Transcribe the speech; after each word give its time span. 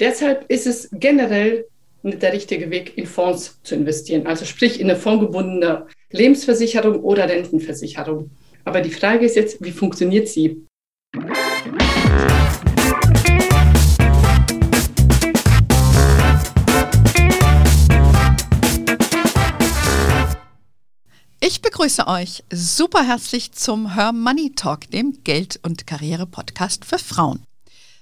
Deshalb 0.00 0.44
ist 0.48 0.68
es 0.68 0.88
generell 0.92 1.66
nicht 2.02 2.22
der 2.22 2.32
richtige 2.32 2.70
Weg, 2.70 2.96
in 2.96 3.06
Fonds 3.06 3.58
zu 3.64 3.74
investieren, 3.74 4.28
also 4.28 4.44
sprich 4.44 4.78
in 4.78 4.88
eine 4.88 4.98
fondgebundene 4.98 5.86
Lebensversicherung 6.12 7.00
oder 7.02 7.28
Rentenversicherung. 7.28 8.30
Aber 8.64 8.80
die 8.80 8.90
Frage 8.90 9.26
ist 9.26 9.34
jetzt, 9.34 9.60
wie 9.60 9.72
funktioniert 9.72 10.28
sie? 10.28 10.64
Ich 21.40 21.60
begrüße 21.60 22.06
euch 22.06 22.44
super 22.52 23.04
herzlich 23.04 23.50
zum 23.50 23.94
Her 23.96 24.12
Money 24.12 24.52
Talk, 24.54 24.88
dem 24.92 25.24
Geld- 25.24 25.58
und 25.64 25.88
Karriere-Podcast 25.88 26.84
für 26.84 26.98
Frauen. 26.98 27.47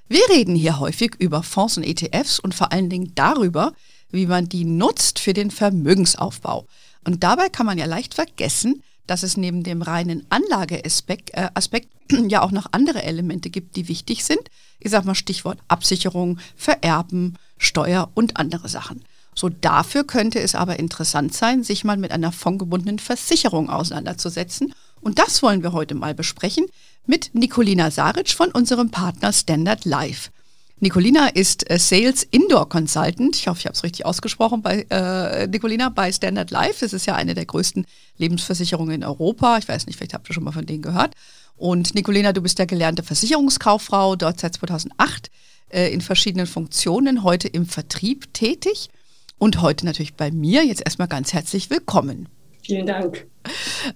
Wir 0.09 0.23
reden 0.31 0.55
hier 0.55 0.79
häufig 0.79 1.17
über 1.19 1.43
Fonds 1.43 1.77
und 1.77 1.83
ETFs 1.83 2.39
und 2.39 2.55
vor 2.55 2.71
allen 2.71 2.89
Dingen 2.89 3.13
darüber, 3.17 3.73
wie 4.11 4.27
man 4.27 4.49
die 4.49 4.65
nutzt 4.65 5.19
für 5.19 5.33
den 5.33 5.51
Vermögensaufbau. 5.51 6.67
Und 7.05 7.25
dabei 7.25 7.49
kann 7.49 7.67
man 7.67 7.77
ja 7.77 7.87
leicht 7.87 8.15
vergessen, 8.15 8.85
dass 9.09 9.25
es 9.25 9.37
neben 9.37 9.65
dem 9.65 9.83
reinen 9.83 10.25
Anlageaspekt 10.31 11.31
äh, 11.35 11.49
Aspekt 11.55 11.89
ja 12.29 12.43
auch 12.43 12.53
noch 12.53 12.67
andere 12.71 13.03
Elemente 13.03 13.51
gibt, 13.51 13.75
die 13.75 13.89
wichtig 13.89 14.25
sind. 14.25 14.43
Ich 14.79 14.93
sag 14.93 15.05
mal 15.05 15.17
Stichwort 15.17 15.59
Absicherung, 15.67 16.39
Vererben, 16.57 17.37
Steuer 17.59 18.11
und 18.15 18.37
andere 18.37 18.69
Sachen. 18.69 19.03
So 19.35 19.49
dafür 19.49 20.05
könnte 20.05 20.41
es 20.41 20.55
aber 20.55 20.79
interessant 20.79 21.35
sein, 21.35 21.65
sich 21.65 21.85
mal 21.85 21.97
mit 21.97 22.13
einer 22.13 22.33
fondgebundenen 22.33 23.01
Versicherung 23.01 23.71
auseinanderzusetzen. 23.71 24.73
Und 25.01 25.19
das 25.19 25.43
wollen 25.43 25.63
wir 25.63 25.73
heute 25.73 25.95
mal 25.95 26.15
besprechen 26.15 26.67
mit 27.07 27.31
Nikolina 27.35 27.91
Saric 27.91 28.31
von 28.31 28.51
unserem 28.51 28.91
Partner 28.91 29.33
Standard 29.33 29.85
Life. 29.85 30.31
Nicolina 30.79 31.29
ist 31.29 31.71
äh, 31.71 31.79
Sales 31.79 32.23
Indoor 32.31 32.69
Consultant. 32.69 33.35
Ich 33.37 33.49
hoffe, 33.49 33.61
ich 33.61 33.67
habe 33.67 33.75
es 33.75 33.83
richtig 33.83 34.05
ausgesprochen 34.05 34.61
bei 34.61 34.87
äh, 34.91 35.47
Nicolina 35.47 35.89
bei 35.89 36.13
Standard 36.13 36.51
Life. 36.51 36.81
Das 36.81 36.93
ist 36.93 37.07
ja 37.07 37.15
eine 37.15 37.35
der 37.35 37.47
größten 37.47 37.87
Lebensversicherungen 38.19 38.97
in 38.97 39.05
Europa. 39.05 39.57
Ich 39.57 39.69
weiß 39.69 39.87
nicht, 39.87 39.97
vielleicht 39.97 40.13
habt 40.13 40.29
ihr 40.29 40.35
schon 40.35 40.45
mal 40.45 40.53
von 40.53 40.67
denen 40.67 40.83
gehört. 40.83 41.15
Und 41.57 41.95
Nicolina, 41.95 42.35
du 42.35 42.43
bist 42.43 42.59
ja 42.59 42.67
gelernte 42.67 43.03
Versicherungskauffrau, 43.03 44.17
dort 44.17 44.41
seit 44.41 44.55
2008 44.55 45.31
äh, 45.71 45.93
in 45.93 46.03
verschiedenen 46.03 46.47
Funktionen, 46.47 47.23
heute 47.23 47.49
im 47.49 47.65
Vertrieb 47.65 48.35
tätig 48.35 48.91
und 49.39 49.63
heute 49.63 49.87
natürlich 49.87 50.13
bei 50.13 50.31
mir. 50.31 50.63
Jetzt 50.67 50.83
erstmal 50.85 51.09
ganz 51.09 51.33
herzlich 51.33 51.71
willkommen. 51.71 52.29
Vielen 52.67 52.87
Dank. 52.87 53.25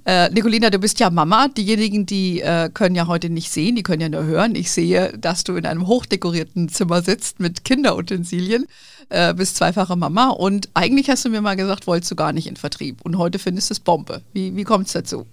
Äh, 0.07 0.31
Nicolina, 0.31 0.71
du 0.71 0.79
bist 0.79 1.01
ja 1.01 1.11
Mama. 1.11 1.49
Diejenigen, 1.49 2.07
die 2.07 2.41
äh, 2.41 2.71
können 2.73 2.95
ja 2.95 3.09
heute 3.09 3.29
nicht 3.29 3.51
sehen, 3.51 3.75
die 3.75 3.83
können 3.83 4.01
ja 4.01 4.09
nur 4.09 4.23
hören. 4.23 4.55
Ich 4.55 4.71
sehe, 4.71 5.13
dass 5.19 5.43
du 5.43 5.57
in 5.57 5.67
einem 5.67 5.89
hochdekorierten 5.89 6.69
Zimmer 6.69 7.03
sitzt 7.03 7.41
mit 7.41 7.65
Kinderutensilien, 7.65 8.67
äh, 9.09 9.35
bist 9.35 9.57
zweifache 9.57 9.97
Mama 9.97 10.29
und 10.29 10.69
eigentlich 10.75 11.11
hast 11.11 11.25
du 11.25 11.31
mir 11.31 11.41
mal 11.41 11.57
gesagt, 11.57 11.89
wolltest 11.89 12.13
du 12.13 12.15
gar 12.15 12.33
nicht 12.33 12.47
in 12.47 12.55
Vertrieb 12.55 12.99
und 13.03 13.19
heute 13.19 13.41
findest 13.41 13.71
du 13.71 13.73
es 13.73 13.81
Bombe. 13.81 14.23
Wie, 14.33 14.55
wie 14.55 14.63
kommt 14.63 14.87
es 14.87 14.93
dazu? 14.93 15.27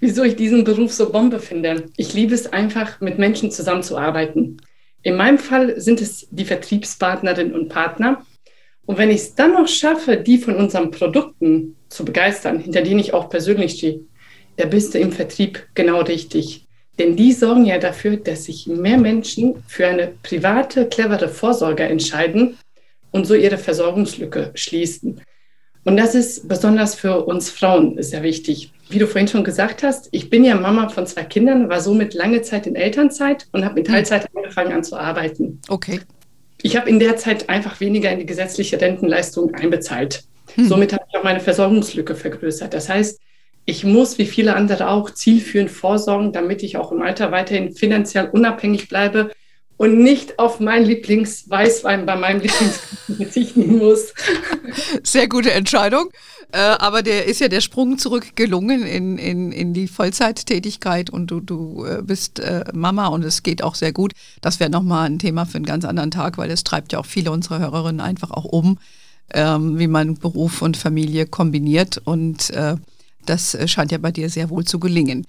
Wieso 0.00 0.22
ich 0.22 0.36
diesen 0.36 0.64
Beruf 0.64 0.92
so 0.92 1.10
Bombe 1.10 1.38
finde? 1.38 1.86
Ich 1.96 2.12
liebe 2.12 2.34
es 2.34 2.52
einfach, 2.52 3.00
mit 3.00 3.18
Menschen 3.18 3.50
zusammenzuarbeiten. 3.50 4.60
In 5.00 5.16
meinem 5.16 5.38
Fall 5.38 5.80
sind 5.80 6.02
es 6.02 6.26
die 6.30 6.44
Vertriebspartnerinnen 6.44 7.54
und 7.54 7.70
Partner, 7.70 8.22
und 8.86 8.98
wenn 8.98 9.10
ich 9.10 9.16
es 9.18 9.34
dann 9.34 9.52
noch 9.52 9.68
schaffe, 9.68 10.16
die 10.16 10.38
von 10.38 10.54
unseren 10.54 10.90
Produkten 10.90 11.76
zu 11.88 12.04
begeistern, 12.04 12.60
hinter 12.60 12.82
denen 12.82 13.00
ich 13.00 13.12
auch 13.12 13.28
persönlich 13.28 13.72
stehe, 13.72 14.00
da 14.56 14.66
bist 14.66 14.94
du 14.94 14.98
im 14.98 15.12
Vertrieb 15.12 15.66
genau 15.74 16.00
richtig. 16.00 16.66
Denn 16.98 17.16
die 17.16 17.32
sorgen 17.32 17.66
ja 17.66 17.78
dafür, 17.78 18.16
dass 18.16 18.44
sich 18.44 18.66
mehr 18.66 18.96
Menschen 18.96 19.62
für 19.66 19.86
eine 19.86 20.12
private, 20.22 20.86
clevere 20.86 21.28
Vorsorge 21.28 21.82
entscheiden 21.82 22.56
und 23.10 23.26
so 23.26 23.34
ihre 23.34 23.58
Versorgungslücke 23.58 24.52
schließen. 24.54 25.20
Und 25.84 25.96
das 25.96 26.14
ist 26.14 26.48
besonders 26.48 26.94
für 26.94 27.26
uns 27.26 27.50
Frauen 27.50 28.02
sehr 28.02 28.22
wichtig. 28.22 28.72
Wie 28.88 28.98
du 28.98 29.06
vorhin 29.06 29.28
schon 29.28 29.44
gesagt 29.44 29.82
hast, 29.82 30.08
ich 30.10 30.30
bin 30.30 30.42
ja 30.42 30.54
Mama 30.54 30.88
von 30.88 31.06
zwei 31.06 31.24
Kindern, 31.24 31.68
war 31.68 31.80
somit 31.80 32.14
lange 32.14 32.42
Zeit 32.42 32.66
in 32.66 32.76
Elternzeit 32.76 33.46
und 33.52 33.64
habe 33.64 33.74
mit 33.74 33.88
hm. 33.88 33.94
Teilzeit 33.94 34.28
angefangen 34.34 34.72
an 34.72 34.84
zu 34.84 34.96
arbeiten. 34.96 35.60
Okay. 35.68 36.00
Ich 36.66 36.76
habe 36.76 36.90
in 36.90 36.98
der 36.98 37.16
Zeit 37.16 37.48
einfach 37.48 37.78
weniger 37.78 38.10
in 38.10 38.18
die 38.18 38.26
gesetzliche 38.26 38.80
Rentenleistung 38.80 39.54
einbezahlt. 39.54 40.24
Hm. 40.56 40.66
Somit 40.66 40.92
habe 40.92 41.04
ich 41.08 41.16
auch 41.16 41.22
meine 41.22 41.38
Versorgungslücke 41.38 42.16
vergrößert. 42.16 42.74
Das 42.74 42.88
heißt, 42.88 43.20
ich 43.66 43.84
muss 43.84 44.18
wie 44.18 44.26
viele 44.26 44.56
andere 44.56 44.88
auch 44.88 45.10
zielführend 45.10 45.70
vorsorgen, 45.70 46.32
damit 46.32 46.64
ich 46.64 46.76
auch 46.76 46.90
im 46.90 47.02
Alter 47.02 47.30
weiterhin 47.30 47.72
finanziell 47.72 48.30
unabhängig 48.32 48.88
bleibe 48.88 49.30
und 49.76 49.98
nicht 49.98 50.38
auf 50.38 50.60
meinen 50.60 50.86
Lieblingsweißwein 50.86 52.06
bei 52.06 52.16
meinem 52.16 52.40
Lieblingskuchen 52.40 53.16
verzichten 53.16 53.78
muss. 53.78 54.14
Sehr 55.02 55.28
gute 55.28 55.52
Entscheidung. 55.52 56.10
Äh, 56.52 56.58
aber 56.58 57.02
der 57.02 57.26
ist 57.26 57.40
ja 57.40 57.48
der 57.48 57.60
Sprung 57.60 57.98
zurück 57.98 58.36
gelungen 58.36 58.86
in, 58.86 59.18
in, 59.18 59.52
in 59.52 59.74
die 59.74 59.88
Vollzeittätigkeit 59.88 61.10
und 61.10 61.30
du, 61.30 61.40
du 61.40 61.84
äh, 61.84 62.02
bist 62.02 62.38
äh, 62.38 62.64
Mama 62.72 63.08
und 63.08 63.24
es 63.24 63.42
geht 63.42 63.62
auch 63.62 63.74
sehr 63.74 63.92
gut. 63.92 64.12
Das 64.40 64.60
wäre 64.60 64.70
nochmal 64.70 65.06
ein 65.06 65.18
Thema 65.18 65.44
für 65.44 65.56
einen 65.56 65.66
ganz 65.66 65.84
anderen 65.84 66.10
Tag, 66.10 66.38
weil 66.38 66.50
es 66.50 66.64
treibt 66.64 66.92
ja 66.92 67.00
auch 67.00 67.06
viele 67.06 67.32
unserer 67.32 67.58
Hörerinnen 67.58 68.00
einfach 68.00 68.30
auch 68.30 68.44
um, 68.44 68.78
ähm, 69.34 69.78
wie 69.78 69.88
man 69.88 70.14
Beruf 70.14 70.62
und 70.62 70.76
Familie 70.76 71.26
kombiniert 71.26 72.00
und 72.04 72.50
äh, 72.50 72.76
das 73.26 73.58
scheint 73.68 73.90
ja 73.90 73.98
bei 73.98 74.12
dir 74.12 74.30
sehr 74.30 74.50
wohl 74.50 74.64
zu 74.64 74.78
gelingen. 74.78 75.26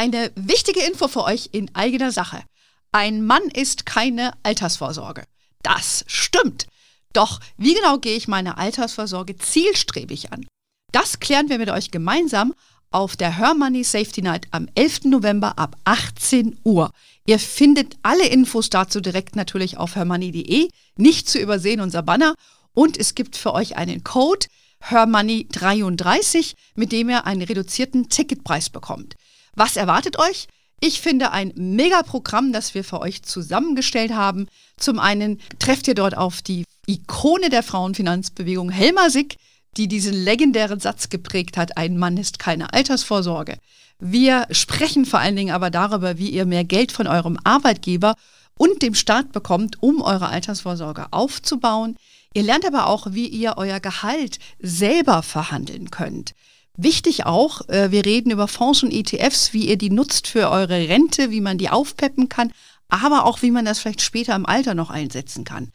Eine 0.00 0.32
wichtige 0.34 0.80
Info 0.80 1.08
für 1.08 1.24
euch 1.24 1.50
in 1.52 1.74
eigener 1.74 2.10
Sache. 2.10 2.42
Ein 2.90 3.26
Mann 3.26 3.42
ist 3.52 3.84
keine 3.84 4.32
Altersvorsorge. 4.42 5.24
Das 5.62 6.06
stimmt. 6.06 6.68
Doch 7.12 7.38
wie 7.58 7.74
genau 7.74 7.98
gehe 7.98 8.16
ich 8.16 8.26
meine 8.26 8.56
Altersvorsorge 8.56 9.36
zielstrebig 9.36 10.32
an? 10.32 10.46
Das 10.90 11.20
klären 11.20 11.50
wir 11.50 11.58
mit 11.58 11.68
euch 11.68 11.90
gemeinsam 11.90 12.54
auf 12.90 13.14
der 13.14 13.36
Her 13.36 13.52
Money 13.52 13.84
Safety 13.84 14.22
Night 14.22 14.46
am 14.52 14.68
11. 14.74 15.04
November 15.04 15.58
ab 15.58 15.76
18 15.84 16.58
Uhr. 16.64 16.92
Ihr 17.26 17.38
findet 17.38 17.98
alle 18.00 18.26
Infos 18.26 18.70
dazu 18.70 19.02
direkt 19.02 19.36
natürlich 19.36 19.76
auf 19.76 19.96
hermoney.de. 19.96 20.70
Nicht 20.96 21.28
zu 21.28 21.38
übersehen 21.38 21.82
unser 21.82 22.02
Banner. 22.02 22.36
Und 22.72 22.96
es 22.96 23.14
gibt 23.14 23.36
für 23.36 23.52
euch 23.52 23.76
einen 23.76 24.02
Code 24.02 24.46
HerMoney33, 24.82 26.54
mit 26.74 26.90
dem 26.90 27.10
ihr 27.10 27.26
einen 27.26 27.42
reduzierten 27.42 28.08
Ticketpreis 28.08 28.70
bekommt. 28.70 29.14
Was 29.54 29.76
erwartet 29.76 30.18
euch? 30.18 30.46
Ich 30.80 31.00
finde 31.00 31.30
ein 31.30 31.52
Mega-Programm, 31.56 32.52
das 32.52 32.74
wir 32.74 32.84
für 32.84 33.00
euch 33.00 33.22
zusammengestellt 33.22 34.12
haben. 34.12 34.46
Zum 34.78 34.98
einen 34.98 35.40
trefft 35.58 35.88
ihr 35.88 35.94
dort 35.94 36.16
auf 36.16 36.40
die 36.40 36.64
Ikone 36.86 37.50
der 37.50 37.62
Frauenfinanzbewegung 37.62 38.70
Helma 38.70 39.10
Sick, 39.10 39.36
die 39.76 39.88
diesen 39.88 40.14
legendären 40.14 40.80
Satz 40.80 41.08
geprägt 41.08 41.56
hat, 41.56 41.76
ein 41.76 41.96
Mann 41.96 42.16
ist 42.16 42.38
keine 42.38 42.72
Altersvorsorge. 42.72 43.58
Wir 43.98 44.46
sprechen 44.50 45.04
vor 45.04 45.20
allen 45.20 45.36
Dingen 45.36 45.54
aber 45.54 45.70
darüber, 45.70 46.18
wie 46.18 46.30
ihr 46.30 46.46
mehr 46.46 46.64
Geld 46.64 46.90
von 46.90 47.06
eurem 47.06 47.38
Arbeitgeber 47.44 48.14
und 48.56 48.82
dem 48.82 48.94
Staat 48.94 49.32
bekommt, 49.32 49.82
um 49.82 50.00
eure 50.00 50.28
Altersvorsorge 50.28 51.06
aufzubauen. 51.12 51.96
Ihr 52.32 52.42
lernt 52.42 52.66
aber 52.66 52.86
auch, 52.86 53.08
wie 53.10 53.26
ihr 53.26 53.54
euer 53.56 53.80
Gehalt 53.80 54.38
selber 54.58 55.22
verhandeln 55.22 55.90
könnt. 55.90 56.32
Wichtig 56.82 57.26
auch, 57.26 57.68
äh, 57.68 57.90
wir 57.90 58.06
reden 58.06 58.30
über 58.30 58.48
Fonds 58.48 58.82
und 58.82 58.90
ETFs, 58.90 59.52
wie 59.52 59.68
ihr 59.68 59.76
die 59.76 59.90
nutzt 59.90 60.26
für 60.26 60.50
eure 60.50 60.88
Rente, 60.88 61.30
wie 61.30 61.42
man 61.42 61.58
die 61.58 61.68
aufpeppen 61.68 62.30
kann, 62.30 62.52
aber 62.88 63.26
auch 63.26 63.42
wie 63.42 63.50
man 63.50 63.66
das 63.66 63.80
vielleicht 63.80 64.00
später 64.00 64.34
im 64.34 64.46
Alter 64.46 64.72
noch 64.72 64.88
einsetzen 64.88 65.44
kann. 65.44 65.72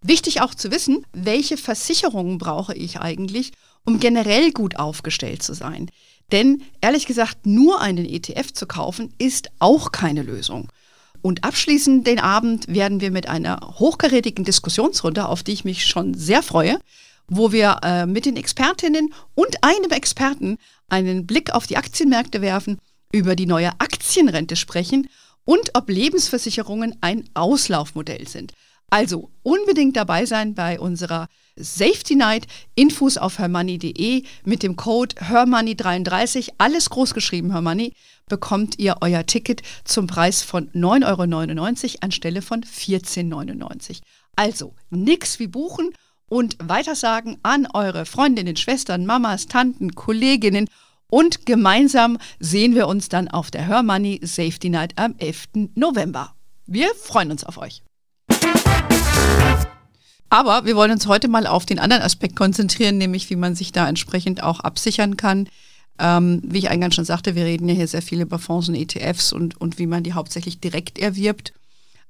Wichtig 0.00 0.40
auch 0.40 0.54
zu 0.54 0.70
wissen, 0.70 1.04
welche 1.12 1.58
Versicherungen 1.58 2.38
brauche 2.38 2.72
ich 2.72 3.00
eigentlich, 3.00 3.52
um 3.84 4.00
generell 4.00 4.50
gut 4.50 4.76
aufgestellt 4.78 5.42
zu 5.42 5.52
sein. 5.52 5.90
Denn 6.32 6.62
ehrlich 6.80 7.04
gesagt, 7.04 7.44
nur 7.44 7.82
einen 7.82 8.06
ETF 8.06 8.54
zu 8.54 8.66
kaufen, 8.66 9.12
ist 9.18 9.50
auch 9.58 9.92
keine 9.92 10.22
Lösung. 10.22 10.72
Und 11.20 11.44
abschließend 11.44 12.06
den 12.06 12.18
Abend 12.18 12.66
werden 12.66 13.02
wir 13.02 13.10
mit 13.10 13.28
einer 13.28 13.74
hochkarätigen 13.78 14.46
Diskussionsrunde, 14.46 15.28
auf 15.28 15.42
die 15.42 15.52
ich 15.52 15.64
mich 15.66 15.84
schon 15.84 16.14
sehr 16.14 16.42
freue, 16.42 16.78
wo 17.28 17.52
wir 17.52 17.80
äh, 17.82 18.06
mit 18.06 18.26
den 18.26 18.36
Expertinnen 18.36 19.12
und 19.34 19.62
einem 19.62 19.90
Experten 19.90 20.58
einen 20.88 21.26
Blick 21.26 21.52
auf 21.52 21.66
die 21.66 21.76
Aktienmärkte 21.76 22.40
werfen, 22.40 22.78
über 23.12 23.36
die 23.36 23.46
neue 23.46 23.72
Aktienrente 23.80 24.56
sprechen 24.56 25.08
und 25.44 25.70
ob 25.74 25.88
Lebensversicherungen 25.88 26.96
ein 27.00 27.28
Auslaufmodell 27.34 28.28
sind. 28.28 28.52
Also 28.90 29.30
unbedingt 29.42 29.96
dabei 29.96 30.26
sein 30.26 30.54
bei 30.54 30.78
unserer 30.78 31.28
Safety 31.56 32.14
Night. 32.16 32.46
Infos 32.74 33.16
auf 33.16 33.38
hermoney.de 33.38 34.22
mit 34.44 34.62
dem 34.62 34.76
Code 34.76 35.16
HERMONEY33, 35.16 36.50
alles 36.58 36.90
groß 36.90 37.14
geschrieben 37.14 37.52
Hermoney, 37.52 37.94
bekommt 38.28 38.78
ihr 38.78 38.96
euer 39.00 39.24
Ticket 39.24 39.62
zum 39.84 40.06
Preis 40.06 40.42
von 40.42 40.68
9,99 40.70 41.84
Euro 41.84 41.98
anstelle 42.00 42.42
von 42.42 42.62
14,99 42.62 43.32
Euro. 43.34 43.70
Also 44.36 44.74
nix 44.90 45.38
wie 45.38 45.46
buchen 45.46 45.90
und 46.28 46.56
weitersagen 46.60 47.38
an 47.42 47.66
eure 47.72 48.06
Freundinnen, 48.06 48.56
Schwestern, 48.56 49.06
Mamas, 49.06 49.46
Tanten, 49.46 49.94
Kolleginnen 49.94 50.68
und 51.08 51.46
gemeinsam 51.46 52.18
sehen 52.40 52.74
wir 52.74 52.88
uns 52.88 53.08
dann 53.08 53.28
auf 53.28 53.50
der 53.50 53.66
Hörmoney 53.66 54.20
Safety 54.22 54.70
Night 54.70 54.92
am 54.96 55.14
11. 55.18 55.70
November. 55.74 56.34
Wir 56.66 56.88
freuen 56.94 57.30
uns 57.30 57.44
auf 57.44 57.58
euch. 57.58 57.82
Aber 60.28 60.64
wir 60.64 60.74
wollen 60.74 60.90
uns 60.90 61.06
heute 61.06 61.28
mal 61.28 61.46
auf 61.46 61.66
den 61.66 61.78
anderen 61.78 62.02
Aspekt 62.02 62.34
konzentrieren, 62.34 62.98
nämlich 62.98 63.30
wie 63.30 63.36
man 63.36 63.54
sich 63.54 63.70
da 63.70 63.88
entsprechend 63.88 64.42
auch 64.42 64.60
absichern 64.60 65.16
kann. 65.16 65.48
Ähm, 65.98 66.42
wie 66.44 66.58
ich 66.58 66.68
eingangs 66.68 66.96
schon 66.96 67.04
sagte, 67.04 67.36
wir 67.36 67.44
reden 67.44 67.68
ja 67.68 67.74
hier 67.74 67.88
sehr 67.88 68.02
viel 68.02 68.20
über 68.20 68.38
Fonds 68.38 68.68
und 68.68 68.74
ETFs 68.74 69.32
und, 69.32 69.58
und 69.60 69.78
wie 69.78 69.86
man 69.86 70.02
die 70.02 70.12
hauptsächlich 70.12 70.60
direkt 70.60 70.98
erwirbt. 70.98 71.52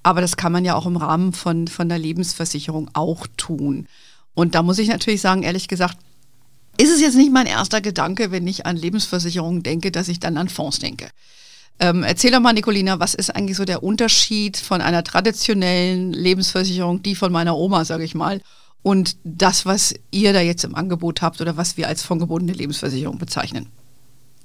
Aber 0.06 0.20
das 0.20 0.36
kann 0.36 0.52
man 0.52 0.64
ja 0.64 0.76
auch 0.76 0.86
im 0.86 0.96
Rahmen 0.96 1.32
von, 1.32 1.66
von 1.66 1.88
der 1.88 1.98
Lebensversicherung 1.98 2.88
auch 2.92 3.26
tun. 3.36 3.88
Und 4.34 4.54
da 4.54 4.62
muss 4.62 4.78
ich 4.78 4.86
natürlich 4.86 5.20
sagen, 5.20 5.42
ehrlich 5.42 5.66
gesagt, 5.66 5.98
ist 6.78 6.94
es 6.94 7.00
jetzt 7.00 7.16
nicht 7.16 7.32
mein 7.32 7.46
erster 7.46 7.80
Gedanke, 7.80 8.30
wenn 8.30 8.46
ich 8.46 8.66
an 8.66 8.76
Lebensversicherungen 8.76 9.64
denke, 9.64 9.90
dass 9.90 10.06
ich 10.06 10.20
dann 10.20 10.36
an 10.36 10.48
Fonds 10.48 10.78
denke. 10.78 11.08
Ähm, 11.80 12.04
erzähl 12.04 12.30
doch 12.30 12.38
mal, 12.38 12.52
Nicolina, 12.52 13.00
was 13.00 13.14
ist 13.14 13.34
eigentlich 13.34 13.56
so 13.56 13.64
der 13.64 13.82
Unterschied 13.82 14.58
von 14.58 14.80
einer 14.80 15.02
traditionellen 15.02 16.12
Lebensversicherung, 16.12 17.02
die 17.02 17.16
von 17.16 17.32
meiner 17.32 17.56
Oma, 17.56 17.84
sage 17.84 18.04
ich 18.04 18.14
mal, 18.14 18.40
und 18.84 19.16
das, 19.24 19.66
was 19.66 19.92
ihr 20.12 20.32
da 20.32 20.40
jetzt 20.40 20.62
im 20.62 20.76
Angebot 20.76 21.20
habt 21.20 21.40
oder 21.40 21.56
was 21.56 21.76
wir 21.76 21.88
als 21.88 22.04
fondgebundene 22.04 22.56
Lebensversicherung 22.56 23.18
bezeichnen? 23.18 23.66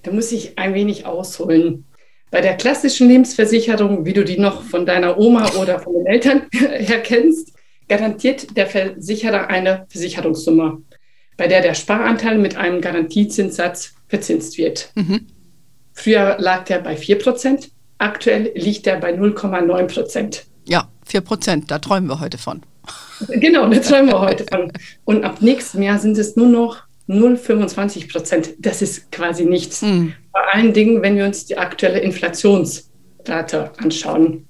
Da 0.02 0.12
muss 0.12 0.32
ich 0.32 0.58
ein 0.58 0.74
wenig 0.74 1.06
ausholen. 1.06 1.86
Bei 2.32 2.40
der 2.40 2.56
klassischen 2.56 3.10
Lebensversicherung, 3.10 4.06
wie 4.06 4.14
du 4.14 4.24
die 4.24 4.40
noch 4.40 4.64
von 4.64 4.86
deiner 4.86 5.18
Oma 5.18 5.52
oder 5.56 5.80
von 5.80 5.94
den 5.94 6.06
Eltern 6.06 6.44
her 6.52 7.02
kennst, 7.02 7.54
garantiert 7.90 8.56
der 8.56 8.68
Versicherer 8.68 9.48
eine 9.48 9.86
Versicherungssumme, 9.90 10.82
bei 11.36 11.48
der 11.48 11.62
der 11.62 11.74
Sparanteil 11.74 12.38
mit 12.38 12.56
einem 12.56 12.80
Garantiezinssatz 12.80 13.94
verzinst 14.08 14.58
wird. 14.58 14.92
Mhm. 14.96 15.28
Früher 15.94 16.38
lag 16.40 16.64
der 16.64 16.80
bei 16.80 16.96
4%, 16.96 17.68
aktuell 17.98 18.52
liegt 18.56 18.88
er 18.88 18.98
bei 18.98 19.14
0,9%. 19.14 20.44
Ja, 20.66 20.88
4%, 21.12 21.68
da 21.68 21.80
träumen 21.80 22.10
wir 22.10 22.22
heute 22.22 22.38
von. 22.38 22.62
Genau, 23.28 23.70
da 23.70 23.80
träumen 23.80 24.10
wir 24.10 24.22
heute 24.22 24.46
von. 24.50 24.72
Und 25.04 25.26
ab 25.26 25.42
nächstem 25.42 25.82
Jahr 25.82 26.00
sind 26.00 26.18
es 26.18 26.38
nur 26.38 26.48
noch 26.48 26.84
0,25 27.12 28.12
Prozent. 28.12 28.54
Das 28.60 28.82
ist 28.82 29.12
quasi 29.12 29.46
nichts. 29.46 29.82
Mhm. 29.82 30.14
Vor 30.32 30.54
allen 30.54 30.74
Dingen, 30.74 31.02
wenn 31.02 31.18
wir 31.18 31.26
uns 31.26 31.46
die 31.46 31.58
aktuelle 31.58 32.00
Inflationsrate 32.00 33.72
anschauen. 33.78 34.48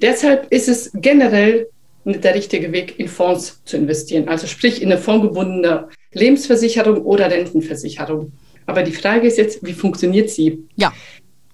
Deshalb 0.00 0.52
ist 0.52 0.68
es 0.68 0.90
generell 0.94 1.68
der 2.04 2.34
richtige 2.34 2.72
Weg, 2.72 2.98
in 2.98 3.08
Fonds 3.08 3.62
zu 3.64 3.76
investieren. 3.76 4.28
Also 4.28 4.46
sprich 4.46 4.82
in 4.82 4.92
eine 4.92 5.00
fondgebundene 5.00 5.88
Lebensversicherung 6.12 7.02
oder 7.02 7.30
Rentenversicherung. 7.30 8.32
Aber 8.66 8.82
die 8.82 8.92
Frage 8.92 9.26
ist 9.26 9.38
jetzt, 9.38 9.64
wie 9.64 9.72
funktioniert 9.72 10.30
sie? 10.30 10.64
Ja. 10.76 10.92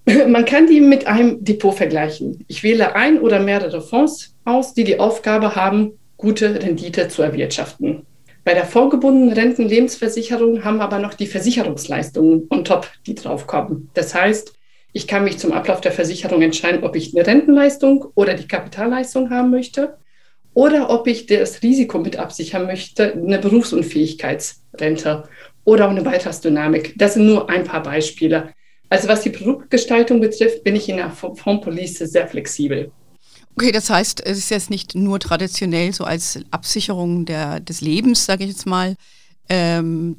Man 0.27 0.45
kann 0.45 0.67
die 0.67 0.81
mit 0.81 1.07
einem 1.07 1.43
Depot 1.43 1.73
vergleichen. 1.73 2.43
Ich 2.47 2.63
wähle 2.63 2.95
ein 2.95 3.19
oder 3.19 3.39
mehrere 3.39 3.81
Fonds 3.81 4.35
aus, 4.45 4.73
die 4.73 4.83
die 4.83 4.99
Aufgabe 4.99 5.55
haben, 5.55 5.93
gute 6.17 6.61
Rendite 6.61 7.07
zu 7.07 7.21
erwirtschaften. 7.21 8.05
Bei 8.43 8.55
der 8.55 8.65
vorgebundenen 8.65 9.33
Rentenlebensversicherung 9.33 10.63
haben 10.63 10.77
wir 10.77 10.83
aber 10.83 10.97
noch 10.97 11.13
die 11.13 11.27
Versicherungsleistungen 11.27 12.47
on 12.49 12.65
top, 12.65 12.89
die 13.05 13.13
draufkommen. 13.13 13.89
Das 13.93 14.15
heißt, 14.15 14.53
ich 14.93 15.07
kann 15.07 15.23
mich 15.23 15.37
zum 15.37 15.51
Ablauf 15.51 15.79
der 15.79 15.91
Versicherung 15.91 16.41
entscheiden, 16.41 16.83
ob 16.83 16.95
ich 16.95 17.15
eine 17.15 17.25
Rentenleistung 17.25 18.07
oder 18.15 18.33
die 18.33 18.47
Kapitalleistung 18.47 19.29
haben 19.29 19.51
möchte 19.51 19.97
oder 20.53 20.89
ob 20.89 21.07
ich 21.07 21.27
das 21.27 21.61
Risiko 21.61 21.99
mit 21.99 22.17
absichern 22.17 22.65
möchte, 22.65 23.13
eine 23.13 23.37
Berufsunfähigkeitsrente 23.37 25.23
oder 25.63 25.85
auch 25.85 25.91
eine 25.91 26.01
Beitragsdynamik. 26.01 26.95
Das 26.97 27.13
sind 27.13 27.27
nur 27.27 27.49
ein 27.49 27.63
paar 27.63 27.83
Beispiele. 27.83 28.49
Also 28.89 29.07
was 29.07 29.21
die 29.21 29.29
Produktgestaltung 29.29 30.19
betrifft, 30.19 30.63
bin 30.63 30.75
ich 30.75 30.89
in 30.89 30.97
der 30.97 31.11
Fondspolice 31.11 32.07
sehr 32.07 32.27
flexibel. 32.27 32.91
Okay, 33.55 33.71
das 33.71 33.89
heißt, 33.89 34.25
es 34.25 34.37
ist 34.37 34.49
jetzt 34.49 34.69
nicht 34.69 34.95
nur 34.95 35.19
traditionell 35.19 35.93
so 35.93 36.03
als 36.03 36.39
Absicherung 36.51 37.25
der, 37.25 37.59
des 37.59 37.81
Lebens, 37.81 38.25
sage 38.25 38.43
ich 38.43 38.49
jetzt 38.49 38.65
mal, 38.65 38.95
ähm, 39.49 40.15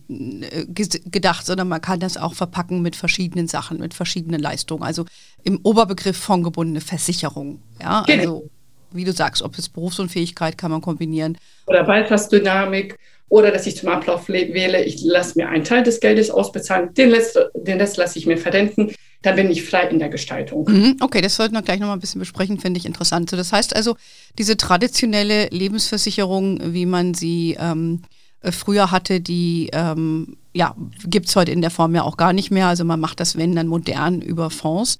gedacht, 1.06 1.46
sondern 1.46 1.68
man 1.68 1.80
kann 1.80 2.00
das 2.00 2.18
auch 2.18 2.34
verpacken 2.34 2.82
mit 2.82 2.96
verschiedenen 2.96 3.48
Sachen, 3.48 3.78
mit 3.78 3.94
verschiedenen 3.94 4.40
Leistungen. 4.40 4.82
Also 4.82 5.06
im 5.42 5.60
Oberbegriff 5.62 6.16
fondgebundene 6.16 6.82
Versicherung. 6.82 7.62
Ja, 7.80 8.02
genau. 8.06 8.20
also 8.20 8.50
wie 8.90 9.04
du 9.04 9.12
sagst, 9.12 9.42
ob 9.42 9.56
es 9.56 9.70
Berufsunfähigkeit 9.70 10.58
kann 10.58 10.70
man 10.70 10.82
kombinieren. 10.82 11.38
Oder 11.66 11.84
Beitragsdynamik 11.84 12.98
oder 13.30 13.50
dass 13.50 13.66
ich 13.66 13.76
zum 13.76 13.88
Ablauf 13.88 14.28
wähle, 14.28 14.84
ich 14.84 15.02
lasse 15.02 15.38
mir 15.38 15.48
einen 15.48 15.64
Teil 15.64 15.82
des 15.82 16.00
Geldes 16.00 16.30
ausbezahlen, 16.30 16.92
den, 16.92 17.10
Rest, 17.10 17.38
den 17.54 17.80
Rest 17.80 17.96
lasse 17.96 18.18
ich 18.18 18.26
mir 18.26 18.36
verrenten, 18.36 18.94
dann 19.22 19.36
bin 19.36 19.50
ich 19.50 19.64
frei 19.64 19.88
in 19.88 19.98
der 19.98 20.08
Gestaltung. 20.08 20.68
Mhm, 20.68 20.96
okay, 21.00 21.20
das 21.20 21.36
sollten 21.36 21.54
wir 21.54 21.62
gleich 21.62 21.80
nochmal 21.80 21.96
ein 21.96 22.00
bisschen 22.00 22.18
besprechen, 22.18 22.58
finde 22.58 22.78
ich 22.78 22.86
interessant. 22.86 23.30
So, 23.30 23.36
das 23.36 23.52
heißt 23.52 23.74
also, 23.74 23.96
diese 24.38 24.56
traditionelle 24.56 25.48
Lebensversicherung, 25.48 26.74
wie 26.74 26.86
man 26.86 27.14
sie 27.14 27.56
ähm, 27.58 28.02
äh, 28.40 28.52
früher 28.52 28.90
hatte, 28.90 29.20
die 29.20 29.70
ähm, 29.72 30.36
ja, 30.54 30.74
gibt 31.06 31.28
es 31.28 31.36
heute 31.36 31.52
in 31.52 31.62
der 31.62 31.70
Form 31.70 31.94
ja 31.94 32.02
auch 32.02 32.16
gar 32.16 32.32
nicht 32.32 32.50
mehr. 32.50 32.66
Also 32.66 32.84
man 32.84 33.00
macht 33.00 33.20
das, 33.20 33.36
wenn, 33.36 33.56
dann 33.56 33.68
modern 33.68 34.20
über 34.20 34.50
Fonds. 34.50 34.98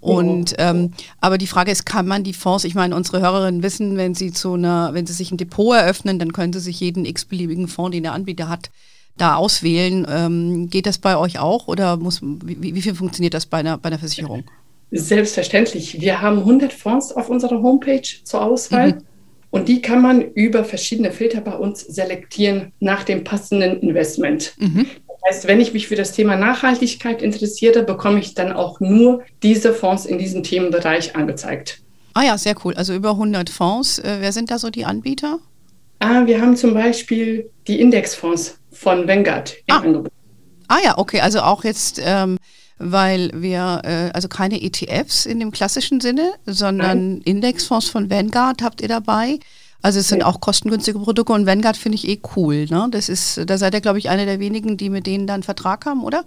Und 0.00 0.54
ähm, 0.58 0.92
aber 1.22 1.38
die 1.38 1.46
Frage 1.46 1.70
ist, 1.70 1.86
kann 1.86 2.06
man 2.06 2.24
die 2.24 2.34
Fonds, 2.34 2.64
ich 2.64 2.74
meine, 2.74 2.94
unsere 2.94 3.22
Hörerinnen 3.22 3.62
wissen, 3.62 3.96
wenn 3.96 4.14
sie 4.14 4.32
zu 4.32 4.52
einer, 4.52 4.92
wenn 4.92 5.06
sie 5.06 5.14
sich 5.14 5.32
ein 5.32 5.38
Depot 5.38 5.74
eröffnen, 5.74 6.18
dann 6.18 6.34
können 6.34 6.52
sie 6.52 6.60
sich 6.60 6.78
jeden 6.78 7.06
x-beliebigen 7.06 7.68
Fonds, 7.68 7.92
den 7.92 8.02
der 8.02 8.12
Anbieter 8.12 8.50
hat, 8.50 8.70
da 9.16 9.36
auswählen. 9.36 10.06
Ähm, 10.08 10.68
geht 10.70 10.86
das 10.86 10.98
bei 10.98 11.16
euch 11.16 11.38
auch 11.38 11.68
oder 11.68 11.96
muss, 11.96 12.20
wie, 12.22 12.74
wie 12.74 12.82
viel 12.82 12.94
funktioniert 12.94 13.34
das 13.34 13.46
bei 13.46 13.58
einer, 13.58 13.78
bei 13.78 13.88
einer 13.88 13.98
Versicherung? 13.98 14.44
Selbstverständlich. 14.90 16.00
Wir 16.00 16.20
haben 16.20 16.38
100 16.38 16.72
Fonds 16.72 17.12
auf 17.12 17.28
unserer 17.28 17.60
Homepage 17.62 18.02
zur 18.24 18.42
Auswahl. 18.42 18.92
Mhm. 18.92 19.02
Und 19.50 19.68
die 19.68 19.80
kann 19.80 20.02
man 20.02 20.20
über 20.20 20.64
verschiedene 20.64 21.12
Filter 21.12 21.40
bei 21.40 21.54
uns 21.54 21.80
selektieren 21.82 22.72
nach 22.80 23.04
dem 23.04 23.22
passenden 23.22 23.80
Investment. 23.80 24.54
Mhm 24.58 24.86
heißt, 25.26 25.46
wenn 25.46 25.60
ich 25.60 25.72
mich 25.72 25.88
für 25.88 25.96
das 25.96 26.12
Thema 26.12 26.36
Nachhaltigkeit 26.36 27.22
interessiere, 27.22 27.82
bekomme 27.82 28.20
ich 28.20 28.34
dann 28.34 28.52
auch 28.52 28.80
nur 28.80 29.22
diese 29.42 29.72
Fonds 29.72 30.06
in 30.06 30.18
diesem 30.18 30.42
Themenbereich 30.42 31.16
angezeigt. 31.16 31.80
Ah 32.14 32.22
ja, 32.22 32.38
sehr 32.38 32.54
cool. 32.64 32.74
Also 32.74 32.94
über 32.94 33.10
100 33.10 33.50
Fonds. 33.50 33.98
Äh, 33.98 34.18
wer 34.20 34.32
sind 34.32 34.50
da 34.50 34.58
so 34.58 34.70
die 34.70 34.84
Anbieter? 34.84 35.38
Ah, 35.98 36.26
wir 36.26 36.40
haben 36.40 36.56
zum 36.56 36.74
Beispiel 36.74 37.50
die 37.66 37.80
Indexfonds 37.80 38.58
von 38.72 39.08
Vanguard 39.08 39.54
im 39.66 39.74
ah. 39.74 39.78
Angebot. 39.78 40.12
Ah 40.68 40.78
ja, 40.82 40.98
okay. 40.98 41.20
Also 41.20 41.40
auch 41.40 41.64
jetzt, 41.64 42.00
ähm, 42.02 42.38
weil 42.78 43.30
wir, 43.34 43.82
äh, 43.84 44.10
also 44.12 44.28
keine 44.28 44.62
ETFs 44.62 45.26
in 45.26 45.40
dem 45.40 45.50
klassischen 45.50 46.00
Sinne, 46.00 46.32
sondern 46.46 47.14
Nein. 47.14 47.22
Indexfonds 47.24 47.88
von 47.88 48.10
Vanguard 48.10 48.62
habt 48.62 48.80
ihr 48.80 48.88
dabei. 48.88 49.38
Also 49.82 50.00
es 50.00 50.08
sind 50.08 50.20
ja. 50.20 50.26
auch 50.26 50.40
kostengünstige 50.40 50.98
Produkte 50.98 51.32
und 51.34 51.46
Vanguard 51.46 51.76
finde 51.76 51.96
ich 51.96 52.08
eh 52.08 52.20
cool. 52.36 52.66
Ne? 52.70 52.88
Das 52.90 53.08
ist, 53.08 53.40
da 53.46 53.58
seid 53.58 53.74
ihr, 53.74 53.82
glaube 53.82 53.98
ich, 53.98 54.08
eine 54.08 54.24
der 54.24 54.40
wenigen, 54.40 54.76
die 54.76 54.88
mit 54.88 55.06
denen 55.06 55.26
dann 55.26 55.42
Vertrag 55.42 55.84
haben, 55.84 56.02
oder? 56.02 56.24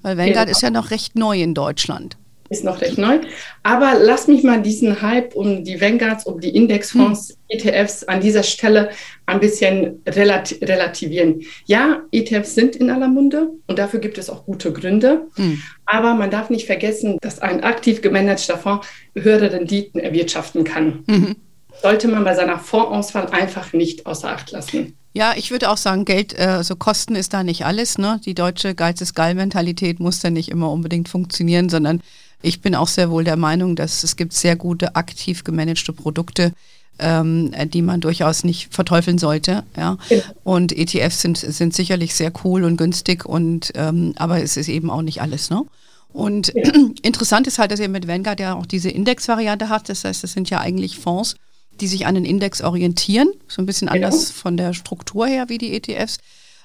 Weil 0.00 0.16
Vanguard 0.16 0.48
ja. 0.48 0.52
ist 0.52 0.62
ja 0.62 0.70
noch 0.70 0.90
recht 0.90 1.14
neu 1.14 1.40
in 1.40 1.54
Deutschland. 1.54 2.16
Ist 2.50 2.64
noch 2.64 2.80
recht 2.80 2.98
neu. 2.98 3.20
Aber 3.62 3.94
lass 3.98 4.28
mich 4.28 4.42
mal 4.42 4.60
diesen 4.60 5.00
Hype 5.00 5.34
um 5.34 5.64
die 5.64 5.80
Vanguards, 5.80 6.26
um 6.26 6.40
die 6.40 6.54
Indexfonds, 6.54 7.30
hm. 7.30 7.36
ETFs 7.48 8.04
an 8.04 8.20
dieser 8.20 8.42
Stelle 8.42 8.90
ein 9.26 9.40
bisschen 9.40 10.02
relati 10.06 10.56
relativieren. 10.62 11.42
Ja, 11.64 12.02
ETFs 12.12 12.54
sind 12.54 12.76
in 12.76 12.90
aller 12.90 13.08
Munde 13.08 13.48
und 13.66 13.78
dafür 13.78 14.00
gibt 14.00 14.18
es 14.18 14.28
auch 14.28 14.44
gute 14.44 14.72
Gründe. 14.72 15.28
Hm. 15.36 15.62
Aber 15.86 16.14
man 16.14 16.30
darf 16.30 16.50
nicht 16.50 16.66
vergessen, 16.66 17.18
dass 17.22 17.38
ein 17.38 17.62
aktiv 17.62 18.02
gemanagter 18.02 18.58
Fonds 18.58 18.86
höhere 19.14 19.52
Renditen 19.52 20.00
erwirtschaften 20.00 20.64
kann. 20.64 21.04
Mhm 21.06 21.36
sollte 21.82 22.08
man 22.08 22.24
bei 22.24 22.34
seiner 22.34 22.58
Fondsauswahl 22.58 23.26
einfach 23.28 23.72
nicht 23.72 24.06
außer 24.06 24.30
Acht 24.30 24.50
lassen. 24.52 24.96
Ja, 25.12 25.34
ich 25.36 25.50
würde 25.50 25.70
auch 25.70 25.76
sagen, 25.76 26.04
Geld, 26.04 26.38
also 26.38 26.76
Kosten 26.76 27.14
ist 27.14 27.32
da 27.34 27.44
nicht 27.44 27.64
alles. 27.64 27.98
Ne? 27.98 28.20
Die 28.24 28.34
deutsche 28.34 28.74
Geiz 28.74 29.00
ist 29.00 29.14
geil-Mentalität 29.14 30.00
muss 30.00 30.20
da 30.20 30.30
nicht 30.30 30.48
immer 30.48 30.72
unbedingt 30.72 31.08
funktionieren, 31.08 31.68
sondern 31.68 32.00
ich 32.44 32.60
bin 32.60 32.74
auch 32.74 32.88
sehr 32.88 33.10
wohl 33.10 33.24
der 33.24 33.36
Meinung, 33.36 33.74
dass 33.74 34.04
es 34.04 34.16
gibt 34.16 34.32
sehr 34.32 34.56
gute, 34.56 34.96
aktiv 34.96 35.44
gemanagte 35.44 35.92
Produkte, 35.92 36.52
ähm, 36.98 37.52
die 37.70 37.82
man 37.82 38.00
durchaus 38.00 38.44
nicht 38.44 38.72
verteufeln 38.72 39.18
sollte. 39.18 39.64
Ja? 39.76 39.96
Genau. 40.08 40.22
Und 40.44 40.72
ETFs 40.76 41.22
sind, 41.22 41.38
sind 41.38 41.74
sicherlich 41.74 42.14
sehr 42.14 42.32
cool 42.44 42.64
und 42.64 42.76
günstig, 42.76 43.24
und 43.24 43.72
ähm, 43.74 44.14
aber 44.16 44.42
es 44.42 44.56
ist 44.56 44.68
eben 44.68 44.90
auch 44.90 45.02
nicht 45.02 45.22
alles. 45.22 45.50
Ne? 45.50 45.64
Und 46.12 46.52
ja. 46.54 46.70
interessant 47.02 47.46
ist 47.46 47.58
halt, 47.58 47.72
dass 47.72 47.80
ihr 47.80 47.88
mit 47.88 48.06
Vanguard 48.06 48.40
ja 48.40 48.54
auch 48.54 48.66
diese 48.66 48.90
Index-Variante 48.90 49.68
habt. 49.68 49.88
Das 49.88 50.04
heißt, 50.04 50.22
das 50.22 50.32
sind 50.32 50.50
ja 50.50 50.60
eigentlich 50.60 50.98
Fonds, 50.98 51.36
die 51.80 51.88
sich 51.88 52.06
an 52.06 52.14
den 52.14 52.24
Index 52.24 52.62
orientieren, 52.62 53.28
so 53.48 53.60
ein 53.60 53.66
bisschen 53.66 53.88
anders 53.88 54.28
ja. 54.28 54.34
von 54.34 54.56
der 54.56 54.74
Struktur 54.74 55.26
her 55.26 55.48
wie 55.48 55.58
die 55.58 55.74
ETFs. 55.74 56.18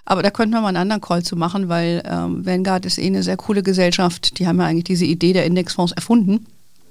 Aber 0.09 0.23
da 0.23 0.31
könnten 0.31 0.55
wir 0.55 0.61
mal 0.61 0.69
einen 0.69 0.77
anderen 0.77 1.01
Call 1.01 1.21
zu 1.21 1.35
machen, 1.35 1.69
weil 1.69 2.01
ähm, 2.03 2.43
Vanguard 2.43 2.83
ist 2.87 2.97
eh 2.97 3.05
eine 3.05 3.21
sehr 3.21 3.37
coole 3.37 3.61
Gesellschaft. 3.61 4.39
Die 4.39 4.47
haben 4.47 4.57
ja 4.57 4.65
eigentlich 4.65 4.85
diese 4.85 5.05
Idee 5.05 5.33
der 5.33 5.45
Indexfonds 5.45 5.91
erfunden. 5.91 6.47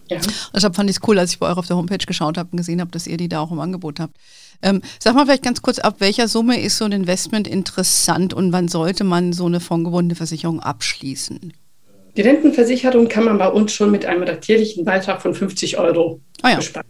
Ja. 0.08 0.18
Deshalb 0.54 0.76
fand 0.76 0.88
ich 0.88 0.96
es 0.96 1.02
cool, 1.08 1.18
als 1.18 1.32
ich 1.32 1.40
bei 1.40 1.50
euch 1.50 1.56
auf 1.56 1.66
der 1.66 1.76
Homepage 1.76 1.98
geschaut 1.98 2.38
habe 2.38 2.50
und 2.52 2.58
gesehen 2.58 2.80
habe, 2.80 2.92
dass 2.92 3.08
ihr 3.08 3.16
die 3.16 3.28
da 3.28 3.40
auch 3.40 3.50
im 3.50 3.58
Angebot 3.58 3.98
habt. 3.98 4.14
Ähm, 4.62 4.82
sag 5.00 5.16
mal 5.16 5.25
vielleicht 5.25 5.42
ganz 5.42 5.62
kurz, 5.62 5.80
ab 5.80 5.96
welcher 5.98 6.28
Summe 6.28 6.60
ist 6.60 6.78
so 6.78 6.84
ein 6.84 6.92
Investment 6.92 7.48
interessant 7.48 8.34
und 8.34 8.52
wann 8.52 8.68
sollte 8.68 9.02
man 9.02 9.32
so 9.32 9.46
eine 9.46 9.58
fondgebundene 9.58 10.14
Versicherung 10.14 10.60
abschließen? 10.60 11.52
Die 12.16 12.22
Rentenversicherung 12.22 13.08
kann 13.08 13.25
man 13.25 13.38
bei 13.38 13.48
uns 13.48 13.72
schon 13.72 13.90
mit 13.90 14.06
einem 14.06 14.22
ratierlichen 14.22 14.84
Beitrag 14.84 15.20
von 15.20 15.34
50 15.34 15.76
Euro 15.78 16.20
ah, 16.42 16.50
ja. 16.50 16.56
besparen. 16.56 16.87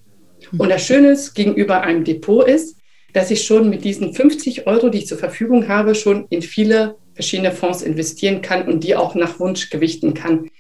Und 0.59 0.69
das 0.69 0.85
Schöne 0.85 1.09
ist, 1.09 1.35
gegenüber 1.35 1.81
einem 1.81 2.05
Depot 2.05 2.47
ist, 2.47 2.78
dass 3.13 3.31
ich 3.31 3.45
schon 3.45 3.71
mit 3.71 3.85
diesen 3.85 4.13
50 4.13 4.67
Euro, 4.67 4.89
die 4.89 4.99
ich 4.99 5.07
zur 5.07 5.19
Verfügung 5.19 5.69
habe, 5.69 5.95
schon 5.95 6.27
in 6.31 6.43
viele 6.43 6.97
verschiedene 7.15 7.53
Fonds 7.53 7.83
investieren 7.83 8.43
kann 8.43 8.69
und 8.69 8.85
die 8.85 8.95
auch 8.95 9.15
nach 9.15 9.41
Wunsch 9.41 9.71
gewichten 9.71 10.15
kann. 10.15 10.51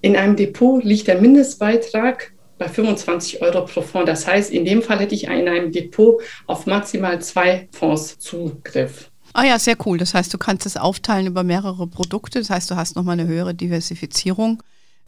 In 0.00 0.16
einem 0.16 0.36
Depot 0.36 0.82
liegt 0.82 1.08
der 1.08 1.20
Mindestbeitrag 1.20 2.32
bei 2.58 2.68
25 2.68 3.42
Euro 3.42 3.64
pro 3.64 3.82
Fonds. 3.82 4.06
Das 4.06 4.26
heißt, 4.26 4.50
in 4.50 4.64
dem 4.64 4.82
Fall 4.82 4.98
hätte 4.98 5.14
ich 5.14 5.24
in 5.24 5.48
einem 5.48 5.72
Depot 5.72 6.20
auf 6.46 6.66
maximal 6.66 7.20
zwei 7.20 7.68
Fonds 7.72 8.18
Zugriff. 8.18 9.10
Ah 9.32 9.44
ja, 9.44 9.58
sehr 9.58 9.76
cool. 9.86 9.98
Das 9.98 10.14
heißt, 10.14 10.32
du 10.34 10.38
kannst 10.38 10.66
es 10.66 10.76
aufteilen 10.76 11.26
über 11.26 11.42
mehrere 11.42 11.86
Produkte. 11.86 12.38
Das 12.40 12.50
heißt, 12.50 12.70
du 12.70 12.76
hast 12.76 12.96
nochmal 12.96 13.18
eine 13.18 13.28
höhere 13.28 13.54
Diversifizierung 13.54 14.62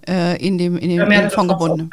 äh, 0.08 0.40
in 0.44 0.58
dem, 0.58 0.76
in 0.76 0.90
dem, 0.90 1.10
ja, 1.10 1.30
Fondgebundenen. 1.30 1.90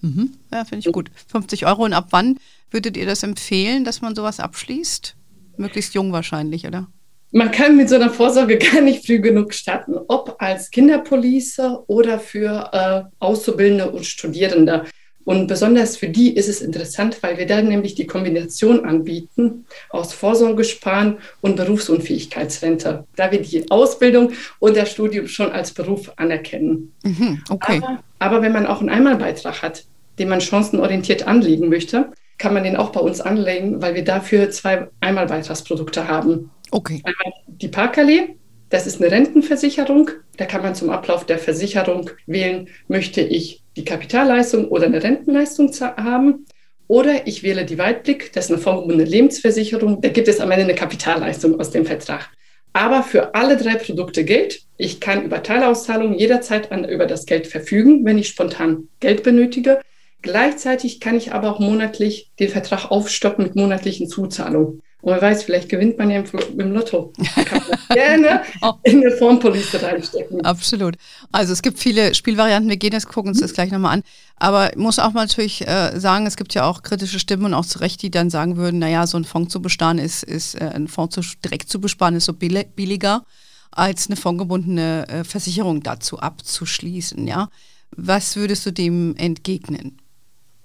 Mhm. 0.00 0.32
Ja, 0.52 0.64
finde 0.64 0.86
ich 0.86 0.92
gut. 0.92 1.10
50 1.28 1.66
Euro. 1.66 1.84
Und 1.84 1.92
ab 1.92 2.08
wann 2.10 2.38
würdet 2.70 2.96
ihr 2.96 3.06
das 3.06 3.22
empfehlen, 3.22 3.84
dass 3.84 4.00
man 4.00 4.14
sowas 4.14 4.40
abschließt? 4.40 5.16
Möglichst 5.56 5.94
jung 5.94 6.12
wahrscheinlich, 6.12 6.66
oder? 6.66 6.88
Man 7.32 7.50
kann 7.50 7.76
mit 7.76 7.88
so 7.88 7.96
einer 7.96 8.10
Vorsorge 8.10 8.58
gar 8.72 8.80
nicht 8.80 9.06
früh 9.06 9.20
genug 9.20 9.52
starten, 9.54 9.94
ob 10.08 10.36
als 10.38 10.70
Kinderpolice 10.70 11.84
oder 11.86 12.18
für 12.18 12.70
äh, 12.72 13.02
Auszubildende 13.18 13.90
und 13.90 14.06
Studierende. 14.06 14.84
Und 15.24 15.48
besonders 15.48 15.96
für 15.96 16.08
die 16.08 16.36
ist 16.36 16.48
es 16.48 16.62
interessant, 16.62 17.20
weil 17.20 17.36
wir 17.36 17.46
dann 17.46 17.66
nämlich 17.66 17.96
die 17.96 18.06
Kombination 18.06 18.84
anbieten 18.84 19.66
aus 19.90 20.12
Vorsorgesparen 20.12 21.18
und 21.40 21.56
Berufsunfähigkeitsrente, 21.56 23.04
da 23.16 23.32
wir 23.32 23.42
die 23.42 23.68
Ausbildung 23.68 24.30
und 24.60 24.76
das 24.76 24.92
Studium 24.92 25.26
schon 25.26 25.50
als 25.50 25.72
Beruf 25.72 26.12
anerkennen. 26.14 26.92
Mhm, 27.02 27.42
okay. 27.50 27.82
aber, 27.82 28.04
aber 28.20 28.42
wenn 28.42 28.52
man 28.52 28.66
auch 28.66 28.78
einen 28.78 28.88
Einmalbeitrag 28.88 29.62
hat, 29.62 29.84
den 30.20 30.28
man 30.28 30.40
chancenorientiert 30.40 31.26
anlegen 31.26 31.68
möchte, 31.68 32.12
kann 32.38 32.54
man 32.54 32.64
den 32.64 32.76
auch 32.76 32.90
bei 32.90 33.00
uns 33.00 33.20
anlegen, 33.20 33.80
weil 33.80 33.94
wir 33.94 34.04
dafür 34.04 34.50
zwei 34.50 34.88
Einmalbeitragsprodukte 35.00 36.08
haben. 36.08 36.50
Okay. 36.70 37.02
Einmal 37.04 37.38
die 37.46 37.68
Parkallee, 37.68 38.36
das 38.68 38.86
ist 38.86 39.00
eine 39.00 39.10
Rentenversicherung. 39.10 40.10
Da 40.36 40.44
kann 40.44 40.62
man 40.62 40.74
zum 40.74 40.90
Ablauf 40.90 41.24
der 41.24 41.38
Versicherung 41.38 42.10
wählen, 42.26 42.68
möchte 42.88 43.20
ich 43.20 43.62
die 43.76 43.84
Kapitalleistung 43.84 44.68
oder 44.68 44.86
eine 44.86 45.02
Rentenleistung 45.02 45.72
haben. 45.80 46.46
Oder 46.88 47.26
ich 47.26 47.42
wähle 47.42 47.64
die 47.64 47.78
Weitblick, 47.78 48.32
das 48.32 48.46
ist 48.46 48.52
eine 48.52 48.60
vorgebundene 48.60 49.08
Lebensversicherung. 49.08 50.00
Da 50.00 50.08
gibt 50.08 50.28
es 50.28 50.40
am 50.40 50.50
Ende 50.50 50.64
eine 50.64 50.74
Kapitalleistung 50.74 51.58
aus 51.58 51.70
dem 51.70 51.84
Vertrag. 51.84 52.30
Aber 52.72 53.02
für 53.02 53.34
alle 53.34 53.56
drei 53.56 53.76
Produkte 53.76 54.24
gilt, 54.24 54.60
ich 54.76 55.00
kann 55.00 55.24
über 55.24 55.42
Teilauszahlungen 55.42 56.18
jederzeit 56.18 56.70
an, 56.70 56.84
über 56.84 57.06
das 57.06 57.24
Geld 57.24 57.46
verfügen, 57.46 58.04
wenn 58.04 58.18
ich 58.18 58.28
spontan 58.28 58.88
Geld 59.00 59.22
benötige. 59.22 59.80
Gleichzeitig 60.26 60.98
kann 60.98 61.16
ich 61.16 61.32
aber 61.32 61.52
auch 61.52 61.60
monatlich 61.60 62.32
den 62.40 62.48
Vertrag 62.48 62.90
aufstocken 62.90 63.44
mit 63.44 63.54
monatlichen 63.54 64.08
Zuzahlungen. 64.08 64.82
Und 65.02 65.12
wer 65.12 65.22
weiß, 65.22 65.44
vielleicht 65.44 65.68
gewinnt 65.68 65.98
man 65.98 66.10
ja 66.10 66.18
im, 66.18 66.26
im 66.58 66.72
Lotto. 66.72 67.12
Kann 67.44 67.62
man 67.68 67.96
gerne 67.96 68.42
oh. 68.60 68.72
in 68.82 69.06
eine 69.06 69.12
Formpolice 69.12 69.80
reinstecken. 69.80 70.44
Absolut. 70.44 70.96
Also 71.30 71.52
es 71.52 71.62
gibt 71.62 71.78
viele 71.78 72.12
Spielvarianten. 72.12 72.68
Wir 72.68 72.76
gehen 72.76 72.92
jetzt, 72.92 73.06
gucken 73.06 73.28
uns 73.28 73.38
das 73.38 73.52
gleich 73.52 73.70
nochmal 73.70 73.98
an. 73.98 74.02
Aber 74.34 74.72
ich 74.72 74.78
muss 74.78 74.98
auch 74.98 75.12
mal 75.12 75.26
natürlich 75.26 75.64
äh, 75.64 75.96
sagen, 76.00 76.26
es 76.26 76.36
gibt 76.36 76.54
ja 76.54 76.64
auch 76.64 76.82
kritische 76.82 77.20
Stimmen 77.20 77.44
und 77.44 77.54
auch 77.54 77.66
zu 77.66 77.78
Recht, 77.78 78.02
die 78.02 78.10
dann 78.10 78.30
sagen 78.30 78.56
würden, 78.56 78.80
naja, 78.80 79.06
so 79.06 79.16
ein 79.16 79.24
Fonds 79.24 79.52
zu 79.52 79.62
besparen 79.62 79.98
ist, 79.98 80.24
ist 80.24 80.56
äh, 80.56 80.72
ein 80.74 80.88
Fonds 80.88 81.14
zu, 81.14 81.20
direkt 81.44 81.70
zu 81.70 81.80
besparen 81.80 82.16
ist 82.16 82.24
so 82.24 82.32
billiger, 82.32 83.24
als 83.70 84.08
eine 84.08 84.16
fondgebundene 84.16 85.06
äh, 85.08 85.22
Versicherung 85.22 85.84
dazu 85.84 86.18
abzuschließen. 86.18 87.28
Ja? 87.28 87.48
Was 87.92 88.34
würdest 88.34 88.66
du 88.66 88.72
dem 88.72 89.14
entgegnen? 89.16 89.98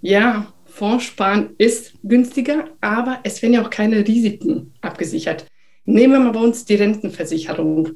Ja, 0.02 0.52
Fondssparen 0.66 1.52
ist 1.58 1.94
günstiger, 2.04 2.66
aber 2.82 3.20
es 3.24 3.42
werden 3.42 3.54
ja 3.54 3.62
auch 3.64 3.70
keine 3.70 4.08
Risiken 4.08 4.74
abgesichert. 4.82 5.46
Nehmen 5.86 6.14
wir 6.14 6.20
mal 6.20 6.32
bei 6.32 6.40
uns 6.40 6.66
die 6.66 6.76
Rentenversicherung. 6.76 7.90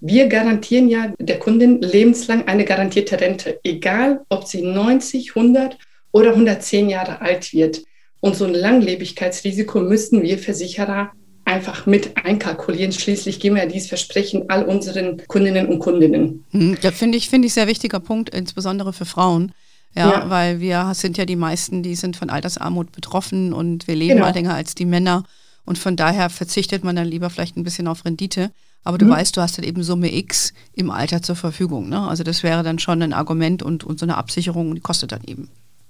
Wir 0.00 0.26
garantieren 0.26 0.88
ja 0.88 1.12
der 1.18 1.38
Kundin 1.38 1.80
lebenslang 1.80 2.46
eine 2.46 2.64
garantierte 2.64 3.20
Rente, 3.20 3.60
egal 3.62 4.24
ob 4.28 4.44
sie 4.46 4.62
90, 4.62 5.36
100 5.36 5.78
oder 6.12 6.30
110 6.30 6.88
Jahre 6.88 7.20
alt 7.20 7.52
wird. 7.52 7.82
Und 8.20 8.36
so 8.36 8.46
ein 8.46 8.54
Langlebigkeitsrisiko 8.54 9.80
müssen 9.80 10.22
wir 10.22 10.38
Versicherer 10.38 11.12
einfach 11.44 11.86
mit 11.86 12.16
einkalkulieren. 12.16 12.92
Schließlich 12.92 13.38
geben 13.38 13.56
wir 13.56 13.66
dieses 13.66 13.88
Versprechen 13.88 14.48
all 14.48 14.64
unseren 14.64 15.22
Kundinnen 15.26 15.66
und 15.66 15.78
Kundinnen. 15.78 16.44
Hm, 16.50 16.78
das 16.80 16.94
finde 16.94 17.18
ich, 17.18 17.28
finde 17.28 17.46
ich 17.46 17.54
sehr 17.54 17.66
wichtiger 17.66 18.00
Punkt, 18.00 18.30
insbesondere 18.30 18.92
für 18.92 19.04
Frauen. 19.04 19.52
Ja, 19.96 20.10
ja, 20.10 20.30
weil 20.30 20.60
wir 20.60 20.92
sind 20.94 21.16
ja 21.18 21.24
die 21.24 21.36
meisten, 21.36 21.82
die 21.82 21.94
sind 21.94 22.16
von 22.16 22.30
Altersarmut 22.30 22.90
betroffen 22.92 23.52
und 23.52 23.86
wir 23.86 23.94
leben 23.94 24.14
genau. 24.14 24.26
mal 24.26 24.34
länger 24.34 24.54
als 24.54 24.74
die 24.74 24.86
Männer. 24.86 25.24
Und 25.64 25.78
von 25.78 25.96
daher 25.96 26.30
verzichtet 26.30 26.84
man 26.84 26.96
dann 26.96 27.06
lieber 27.06 27.30
vielleicht 27.30 27.56
ein 27.56 27.62
bisschen 27.62 27.86
auf 27.86 28.04
Rendite. 28.04 28.50
Aber 28.82 28.98
du 28.98 29.06
mhm. 29.06 29.10
weißt, 29.10 29.36
du 29.36 29.40
hast 29.40 29.56
dann 29.56 29.64
eben 29.64 29.82
Summe 29.82 30.14
X 30.14 30.52
im 30.74 30.90
Alter 30.90 31.22
zur 31.22 31.36
Verfügung. 31.36 31.88
Ne? 31.88 32.00
Also 32.06 32.22
das 32.22 32.42
wäre 32.42 32.62
dann 32.62 32.78
schon 32.78 33.02
ein 33.02 33.12
Argument 33.12 33.62
und, 33.62 33.84
und 33.84 33.98
so 33.98 34.04
eine 34.04 34.16
Absicherung, 34.16 34.74
die 34.74 34.80
kostet 34.80 35.12
dann 35.12 35.22
eben. 35.24 35.48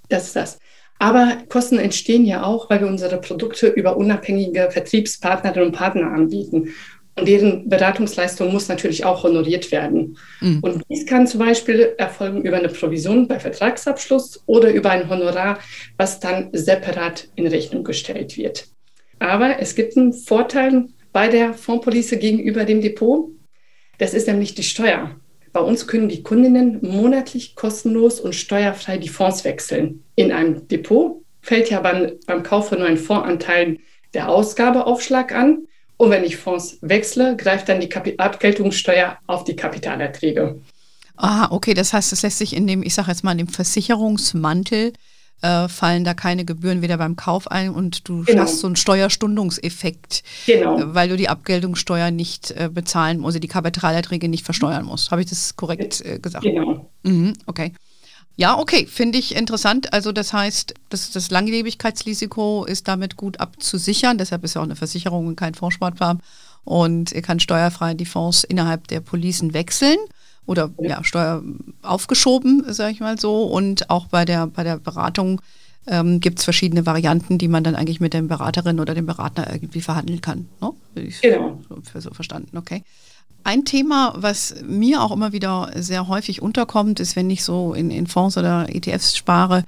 Das 0.09 0.27
ist 0.27 0.37
das. 0.37 0.59
Aber 1.01 1.39
Kosten 1.49 1.79
entstehen 1.79 2.25
ja 2.25 2.45
auch, 2.45 2.71
weil 2.71 2.81
wir 2.81 2.87
unsere 2.87 3.21
Produkte 3.21 3.67
über 3.67 3.97
unabhängige 3.97 4.69
Vertriebspartnerinnen 4.71 5.71
und 5.71 5.75
Partner 5.75 6.13
anbieten. 6.13 6.69
Und 7.17 7.29
deren 7.29 7.69
Beratungsleistung 7.69 8.53
muss 8.53 8.69
natürlich 8.69 9.05
auch 9.05 9.23
honoriert 9.23 9.71
werden. 9.71 10.19
Mhm. 10.41 10.59
Und 10.63 10.83
dies 10.91 11.07
kann 11.07 11.27
zum 11.27 11.41
Beispiel 11.41 11.95
erfolgen 11.97 12.43
über 12.43 12.57
eine 12.57 12.69
Provision 12.69 13.29
bei 13.29 13.39
Vertragsabschluss 13.39 14.43
oder 14.47 14.73
über 14.73 14.91
ein 14.91 15.09
Honorar, 15.09 15.59
was 15.97 16.19
dann 16.19 16.49
separat 16.53 17.29
in 17.37 17.47
Rechnung 17.47 17.85
gestellt 17.85 18.37
wird. 18.37 18.67
Aber 19.21 19.61
es 19.61 19.77
gibt 19.77 19.97
einen 19.97 20.13
Vorteil 20.13 20.87
bei 21.13 21.29
der 21.29 21.55
Fondspolice 21.55 22.19
gegenüber 22.19 22.65
dem 22.65 22.81
Depot. 22.81 23.31
Das 23.99 24.13
ist 24.13 24.27
nämlich 24.27 24.55
die 24.55 24.65
Steuer. 24.65 25.15
Bei 25.53 25.61
uns 25.61 25.87
können 25.87 26.09
die 26.09 26.25
Kundinnen 26.25 26.81
monatlich 26.83 27.55
kostenlos 27.55 28.19
und 28.19 28.35
steuerfrei 28.35 28.99
die 28.99 29.09
Fonds 29.09 29.45
wechseln. 29.45 30.03
In 30.17 30.33
einem 30.33 30.67
Depot 30.67 31.23
fällt 31.43 31.71
ja 31.71 31.81
beim, 31.81 32.19
beim 32.27 32.43
Kauf 32.43 32.71
von 32.71 32.81
neuen 32.81 32.97
Fondsanteilen 32.97 33.79
der 34.15 34.29
Ausgabeaufschlag 34.31 35.33
an. 35.33 35.69
Und 35.97 36.11
wenn 36.11 36.25
ich 36.25 36.37
Fonds 36.37 36.79
wechsle, 36.81 37.37
greift 37.37 37.69
dann 37.69 37.81
die 37.81 37.89
Kap 37.89 38.09
Abgeltungssteuer 38.19 39.19
auf 39.27 39.45
die 39.45 39.57
Kapitalerträge. 39.57 40.61
Ah, 41.17 41.49
okay, 41.51 41.75
das 41.75 41.93
heißt, 41.93 42.13
es 42.13 42.23
lässt 42.23 42.39
sich 42.39 42.57
in 42.57 42.67
dem, 42.67 42.83
ich 42.83 42.95
sage 42.95 43.11
jetzt 43.11 43.23
mal, 43.23 43.33
in 43.33 43.39
dem 43.39 43.49
Versicherungsmantel 43.49 44.93
äh, 45.43 45.69
fallen 45.69 46.05
da 46.05 46.15
keine 46.15 46.45
Gebühren 46.45 46.83
wieder 46.83 46.97
beim 46.97 47.17
Kauf 47.17 47.51
ein 47.51 47.71
und 47.71 48.09
du 48.09 48.25
genau. 48.25 48.43
hast 48.43 48.59
so 48.59 48.67
einen 48.67 48.77
Steuerstundungseffekt, 48.77 50.23
genau. 50.47 50.79
äh, 50.79 50.95
weil 50.95 51.09
du 51.09 51.17
die 51.17 51.29
Abgeltungssteuer 51.29 52.11
nicht 52.11 52.51
äh, 52.53 52.69
bezahlen, 52.73 53.25
also 53.25 53.39
die 53.39 53.49
Kapitalerträge 53.49 54.29
nicht 54.29 54.45
versteuern 54.45 54.85
musst. 54.85 55.11
Habe 55.11 55.23
ich 55.23 55.29
das 55.29 55.55
korrekt 55.55 56.01
äh, 56.05 56.19
gesagt? 56.19 56.45
Genau. 56.45 56.91
Mhm, 57.03 57.35
okay. 57.47 57.73
Ja, 58.37 58.59
okay, 58.59 58.87
finde 58.87 59.19
ich 59.19 59.37
interessant. 59.37 59.93
Also 59.93 60.11
das 60.11 60.33
heißt, 60.33 60.75
das, 60.89 61.13
das 61.13 61.31
Langlebigkeitsrisiko 61.31 62.65
ist 62.65 62.89
damit 62.89 63.17
gut 63.17 63.39
abzusichern. 63.39 64.19
Deshalb 64.19 64.43
ist 64.45 64.55
ja 64.55 64.61
auch 64.61 64.65
eine 64.65 64.77
Versicherung 64.77 65.29
und 65.29 65.37
kein 65.37 65.55
Fondssparplan. 65.55 66.21
Und 66.65 67.13
ihr 67.13 67.23
kann 67.23 67.39
steuerfrei 67.39 67.95
die 67.95 68.07
Fonds 68.07 68.43
innerhalb 68.43 68.89
der 68.89 69.01
Policen 69.01 69.55
wechseln 69.55 69.99
oder 70.47 70.71
ja, 70.81 71.05
Steuer 71.05 71.43
aufgeschoben, 71.83 72.65
sage 72.73 72.93
ich 72.93 73.01
mal 73.01 73.19
so. 73.19 73.45
Und 73.45 73.91
auch 73.91 74.07
bei 74.09 74.25
der, 74.25 74.47
bei 74.49 74.65
der 74.65 74.79
Beratung 74.79 75.41
ähm, 75.87 76.21
gibt 76.21 76.39
es 76.39 76.45
verschiedene 76.45 76.87
Varianten, 76.87 77.39
die 77.39 77.49
man 77.49 77.63
dann 77.63 77.77
eigentlich 77.77 78.01
mit 78.01 78.15
der 78.15 78.23
Beraterin 78.23 78.81
oder 78.81 78.95
dem 78.95 79.07
Berater 79.07 79.53
irgendwie 79.53 79.81
verhandeln 79.81 80.21
kann. 80.21 80.49
Ne? 80.61 80.73
Ich 80.97 81.21
genau. 81.21 81.61
So, 81.69 82.01
so 82.01 82.11
verstanden, 82.11 82.57
okay. 82.57 82.83
Ein 83.45 83.67
Thema, 83.67 84.15
was 84.17 84.55
mir 84.67 85.03
auch 85.03 85.13
immer 85.13 85.33
wieder 85.33 85.71
sehr 85.77 86.09
häufig 86.09 86.41
unterkommt, 86.41 86.99
ist, 86.99 87.15
wenn 87.15 87.29
ich 87.29 87.45
so 87.45 87.75
in, 87.75 87.91
in 87.91 88.07
Fonds 88.07 88.39
oder 88.39 88.75
ETFs 88.75 89.17
spare, 89.17 89.65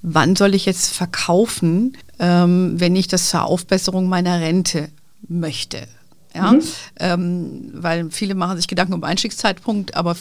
wann 0.00 0.36
soll 0.36 0.54
ich 0.54 0.64
jetzt 0.64 0.92
verkaufen, 0.92 1.96
ähm, 2.20 2.78
wenn 2.78 2.94
ich 2.94 3.08
das 3.08 3.28
zur 3.28 3.44
Aufbesserung 3.44 4.08
meiner 4.08 4.40
Rente 4.40 4.90
möchte? 5.28 5.88
Ja, 6.36 6.52
mhm. 6.52 6.62
ähm, 7.00 7.70
weil 7.72 8.10
viele 8.10 8.34
machen 8.34 8.58
sich 8.58 8.68
Gedanken 8.68 8.92
um 8.92 9.02
Einstiegszeitpunkt, 9.02 9.96
aber 9.96 10.16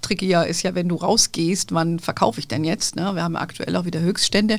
trickiger 0.00 0.46
ist 0.46 0.62
ja, 0.62 0.74
wenn 0.74 0.88
du 0.88 0.96
rausgehst, 0.96 1.72
wann 1.72 2.00
verkaufe 2.00 2.40
ich 2.40 2.48
denn 2.48 2.64
jetzt? 2.64 2.96
Ne? 2.96 3.14
Wir 3.14 3.22
haben 3.22 3.36
aktuell 3.36 3.76
auch 3.76 3.84
wieder 3.84 4.00
Höchststände. 4.00 4.58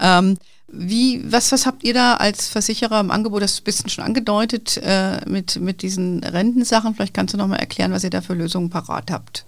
Ähm, 0.00 0.38
wie, 0.72 1.22
was, 1.30 1.52
was 1.52 1.66
habt 1.66 1.84
ihr 1.84 1.94
da 1.94 2.14
als 2.14 2.48
Versicherer 2.48 3.00
im 3.00 3.10
Angebot? 3.10 3.42
Das 3.42 3.52
ist 3.52 3.60
ein 3.60 3.64
bisschen 3.64 3.90
schon 3.90 4.04
angedeutet 4.04 4.80
äh, 4.82 5.18
mit, 5.28 5.60
mit 5.60 5.82
diesen 5.82 6.22
Rentensachen. 6.22 6.94
Vielleicht 6.94 7.14
kannst 7.14 7.34
du 7.34 7.38
noch 7.38 7.46
mal 7.46 7.56
erklären, 7.56 7.92
was 7.92 8.04
ihr 8.04 8.10
da 8.10 8.20
für 8.20 8.34
Lösungen 8.34 8.70
parat 8.70 9.10
habt. 9.10 9.44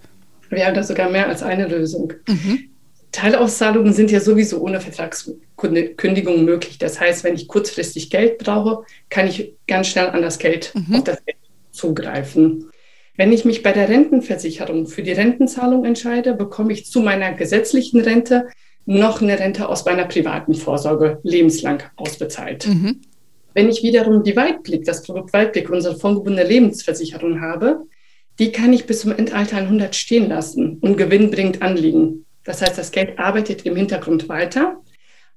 Wir 0.49 0.65
haben 0.65 0.75
da 0.75 0.83
sogar 0.83 1.09
mehr 1.09 1.27
als 1.27 1.41
eine 1.41 1.67
Lösung. 1.67 2.13
Mhm. 2.27 2.69
Teilauszahlungen 3.11 3.93
sind 3.93 4.11
ja 4.11 4.19
sowieso 4.19 4.59
ohne 4.59 4.81
Vertragskündigung 4.81 6.45
möglich. 6.45 6.79
Das 6.79 6.99
heißt, 6.99 7.23
wenn 7.23 7.35
ich 7.35 7.47
kurzfristig 7.47 8.09
Geld 8.09 8.39
brauche, 8.39 8.85
kann 9.09 9.27
ich 9.27 9.53
ganz 9.67 9.87
schnell 9.87 10.09
an 10.09 10.21
das 10.21 10.39
Geld, 10.39 10.73
mhm. 10.75 10.95
auf 10.95 11.03
das 11.03 11.23
Geld 11.23 11.37
zugreifen. 11.71 12.69
Wenn 13.15 13.31
ich 13.31 13.45
mich 13.45 13.61
bei 13.61 13.71
der 13.71 13.89
Rentenversicherung 13.89 14.87
für 14.87 15.03
die 15.03 15.11
Rentenzahlung 15.11 15.85
entscheide, 15.85 16.33
bekomme 16.33 16.73
ich 16.73 16.87
zu 16.87 17.01
meiner 17.01 17.33
gesetzlichen 17.33 18.01
Rente 18.01 18.47
noch 18.85 19.21
eine 19.21 19.39
Rente 19.39 19.69
aus 19.69 19.85
meiner 19.85 20.05
privaten 20.05 20.53
Vorsorge 20.53 21.19
lebenslang 21.23 21.83
ausbezahlt. 21.95 22.67
Mhm. 22.67 23.01
Wenn 23.53 23.69
ich 23.69 23.83
wiederum 23.83 24.23
die 24.23 24.35
Weitblick, 24.35 24.83
das 24.85 25.03
Produkt 25.03 25.31
Weitblick, 25.33 25.69
unsere 25.69 25.97
fondgebundene 25.97 26.47
Lebensversicherung 26.47 27.39
habe, 27.41 27.85
die 28.39 28.51
kann 28.51 28.73
ich 28.73 28.85
bis 28.85 29.01
zum 29.01 29.11
Endalter 29.11 29.57
100 29.57 29.95
stehen 29.95 30.27
lassen 30.27 30.79
und 30.81 30.97
gewinnbringend 30.97 31.61
anliegen. 31.61 32.25
Das 32.43 32.61
heißt, 32.61 32.77
das 32.77 32.91
Geld 32.91 33.19
arbeitet 33.19 33.65
im 33.65 33.75
Hintergrund 33.75 34.27
weiter, 34.27 34.81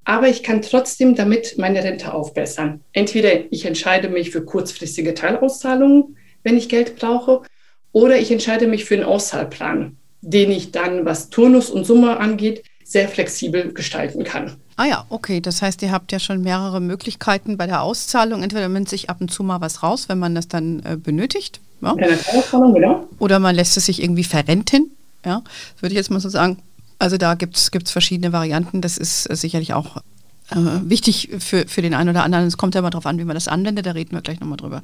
aber 0.04 0.28
ich 0.28 0.42
kann 0.42 0.62
trotzdem 0.62 1.14
damit 1.14 1.56
meine 1.58 1.84
Rente 1.84 2.14
aufbessern. 2.14 2.80
Entweder 2.92 3.52
ich 3.52 3.66
entscheide 3.66 4.08
mich 4.08 4.30
für 4.30 4.44
kurzfristige 4.44 5.14
Teilauszahlungen, 5.14 6.16
wenn 6.42 6.56
ich 6.56 6.68
Geld 6.68 6.96
brauche, 6.96 7.42
oder 7.92 8.18
ich 8.18 8.30
entscheide 8.30 8.66
mich 8.66 8.84
für 8.84 8.94
einen 8.94 9.04
Auszahlplan, 9.04 9.96
den 10.20 10.50
ich 10.50 10.70
dann, 10.70 11.04
was 11.04 11.30
Turnus 11.30 11.70
und 11.70 11.84
Summe 11.84 12.18
angeht, 12.18 12.62
sehr 12.86 13.08
flexibel 13.08 13.72
gestalten 13.72 14.22
kann. 14.22 14.52
Ah 14.76 14.84
ja, 14.84 15.06
okay. 15.08 15.40
Das 15.40 15.60
heißt, 15.60 15.82
ihr 15.82 15.90
habt 15.90 16.12
ja 16.12 16.20
schon 16.20 16.42
mehrere 16.42 16.80
Möglichkeiten 16.80 17.56
bei 17.56 17.66
der 17.66 17.82
Auszahlung. 17.82 18.44
Entweder 18.44 18.68
nimmt 18.68 18.88
sich 18.88 19.10
ab 19.10 19.16
und 19.20 19.30
zu 19.30 19.42
mal 19.42 19.60
was 19.60 19.82
raus, 19.82 20.08
wenn 20.08 20.20
man 20.20 20.36
das 20.36 20.46
dann 20.46 20.80
äh, 20.84 20.96
benötigt. 20.96 21.60
Ja? 21.82 21.94
Genau. 21.94 23.08
Oder 23.18 23.40
man 23.40 23.56
lässt 23.56 23.76
es 23.76 23.86
sich 23.86 24.00
irgendwie 24.00 24.22
verrenten. 24.22 24.92
Ja, 25.24 25.42
das 25.72 25.82
würde 25.82 25.94
ich 25.94 25.96
jetzt 25.96 26.10
mal 26.10 26.20
so 26.20 26.28
sagen. 26.28 26.58
Also 27.00 27.16
da 27.16 27.34
gibt 27.34 27.56
es 27.56 27.90
verschiedene 27.90 28.32
Varianten. 28.32 28.80
Das 28.80 28.98
ist 28.98 29.28
äh, 29.28 29.34
sicherlich 29.34 29.74
auch 29.74 29.96
äh, 30.50 30.56
wichtig 30.84 31.30
für, 31.40 31.66
für 31.66 31.82
den 31.82 31.92
einen 31.92 32.10
oder 32.10 32.22
anderen. 32.22 32.46
Es 32.46 32.56
kommt 32.56 32.76
ja 32.76 32.78
immer 32.78 32.90
darauf 32.90 33.06
an, 33.06 33.18
wie 33.18 33.24
man 33.24 33.34
das 33.34 33.48
anwendet. 33.48 33.86
Da 33.86 33.92
reden 33.92 34.12
wir 34.12 34.22
gleich 34.22 34.38
nochmal 34.38 34.58
drüber. 34.58 34.82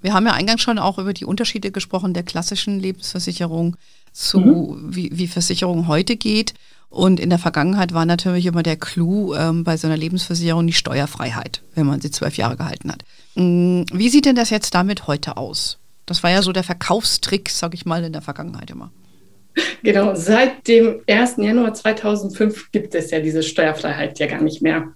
Wir 0.00 0.14
haben 0.14 0.26
ja 0.26 0.32
eingangs 0.32 0.62
schon 0.62 0.78
auch 0.78 0.98
über 0.98 1.12
die 1.12 1.24
Unterschiede 1.24 1.72
gesprochen 1.72 2.14
der 2.14 2.22
klassischen 2.22 2.78
Lebensversicherung 2.78 3.76
zu, 4.12 4.38
mhm. 4.38 4.94
wie, 4.94 5.10
wie 5.12 5.26
Versicherung 5.26 5.88
heute 5.88 6.16
geht. 6.16 6.54
Und 6.92 7.20
in 7.20 7.30
der 7.30 7.38
Vergangenheit 7.38 7.94
war 7.94 8.04
natürlich 8.04 8.44
immer 8.44 8.62
der 8.62 8.76
Clou 8.76 9.34
ähm, 9.34 9.64
bei 9.64 9.78
so 9.78 9.86
einer 9.86 9.96
Lebensversicherung 9.96 10.66
die 10.66 10.74
Steuerfreiheit, 10.74 11.62
wenn 11.74 11.86
man 11.86 12.02
sie 12.02 12.10
zwölf 12.10 12.36
Jahre 12.36 12.58
gehalten 12.58 12.92
hat. 12.92 13.02
Mm, 13.34 13.84
wie 13.90 14.10
sieht 14.10 14.26
denn 14.26 14.36
das 14.36 14.50
jetzt 14.50 14.74
damit 14.74 15.06
heute 15.06 15.38
aus? 15.38 15.78
Das 16.04 16.22
war 16.22 16.30
ja 16.30 16.42
so 16.42 16.52
der 16.52 16.64
Verkaufstrick, 16.64 17.48
sag 17.48 17.72
ich 17.72 17.86
mal, 17.86 18.04
in 18.04 18.12
der 18.12 18.20
Vergangenheit 18.20 18.70
immer. 18.70 18.92
Genau, 19.82 20.14
seit 20.14 20.68
dem 20.68 21.00
1. 21.08 21.36
Januar 21.38 21.72
2005 21.72 22.70
gibt 22.72 22.94
es 22.94 23.10
ja 23.10 23.20
diese 23.20 23.42
Steuerfreiheit 23.42 24.18
ja 24.18 24.26
gar 24.26 24.42
nicht 24.42 24.60
mehr. 24.60 24.92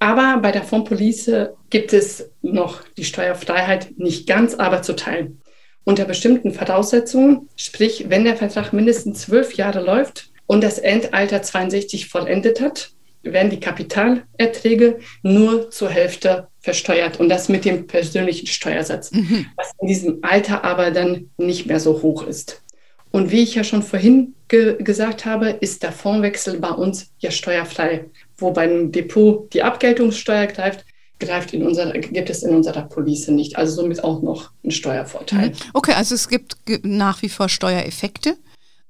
Aber 0.00 0.40
bei 0.42 0.50
der 0.50 0.64
Fondpolice 0.64 1.54
gibt 1.70 1.92
es 1.92 2.30
noch 2.42 2.82
die 2.96 3.04
Steuerfreiheit 3.04 3.96
nicht 3.96 4.26
ganz, 4.26 4.56
aber 4.56 4.82
zu 4.82 4.96
teilen. 4.96 5.40
Unter 5.84 6.04
bestimmten 6.04 6.52
Voraussetzungen, 6.52 7.48
sprich, 7.54 8.06
wenn 8.08 8.24
der 8.24 8.36
Vertrag 8.36 8.72
mindestens 8.72 9.20
zwölf 9.20 9.54
Jahre 9.54 9.80
läuft 9.80 10.32
und 10.48 10.64
das 10.64 10.78
Endalter 10.78 11.42
62 11.42 12.08
vollendet 12.08 12.60
hat, 12.60 12.90
werden 13.22 13.50
die 13.50 13.60
Kapitalerträge 13.60 14.98
nur 15.22 15.70
zur 15.70 15.90
Hälfte 15.90 16.48
versteuert 16.60 17.20
und 17.20 17.28
das 17.28 17.48
mit 17.48 17.64
dem 17.64 17.86
persönlichen 17.86 18.46
Steuersatz, 18.46 19.12
mhm. 19.12 19.46
was 19.56 19.72
in 19.80 19.88
diesem 19.88 20.18
Alter 20.22 20.64
aber 20.64 20.90
dann 20.90 21.30
nicht 21.36 21.66
mehr 21.66 21.80
so 21.80 22.02
hoch 22.02 22.26
ist. 22.26 22.62
Und 23.10 23.30
wie 23.30 23.42
ich 23.42 23.54
ja 23.54 23.64
schon 23.64 23.82
vorhin 23.82 24.34
ge 24.48 24.82
gesagt 24.82 25.26
habe, 25.26 25.50
ist 25.50 25.82
der 25.82 25.92
Fondswechsel 25.92 26.58
bei 26.58 26.70
uns 26.70 27.10
ja 27.18 27.30
steuerfrei. 27.30 28.06
Wo 28.38 28.50
beim 28.50 28.90
Depot 28.90 29.52
die 29.52 29.62
Abgeltungssteuer 29.62 30.46
greift, 30.46 30.84
greift 31.18 31.52
in 31.52 31.66
unserer, 31.66 31.92
gibt 31.92 32.30
es 32.30 32.42
in 32.42 32.54
unserer 32.54 32.82
Police 32.82 33.28
nicht. 33.28 33.56
Also 33.56 33.82
somit 33.82 34.02
auch 34.04 34.22
noch 34.22 34.50
ein 34.64 34.70
Steuervorteil. 34.70 35.50
Mhm. 35.50 35.54
Okay, 35.74 35.92
also 35.92 36.14
es 36.14 36.28
gibt 36.28 36.56
nach 36.82 37.20
wie 37.22 37.28
vor 37.28 37.48
Steuereffekte 37.48 38.36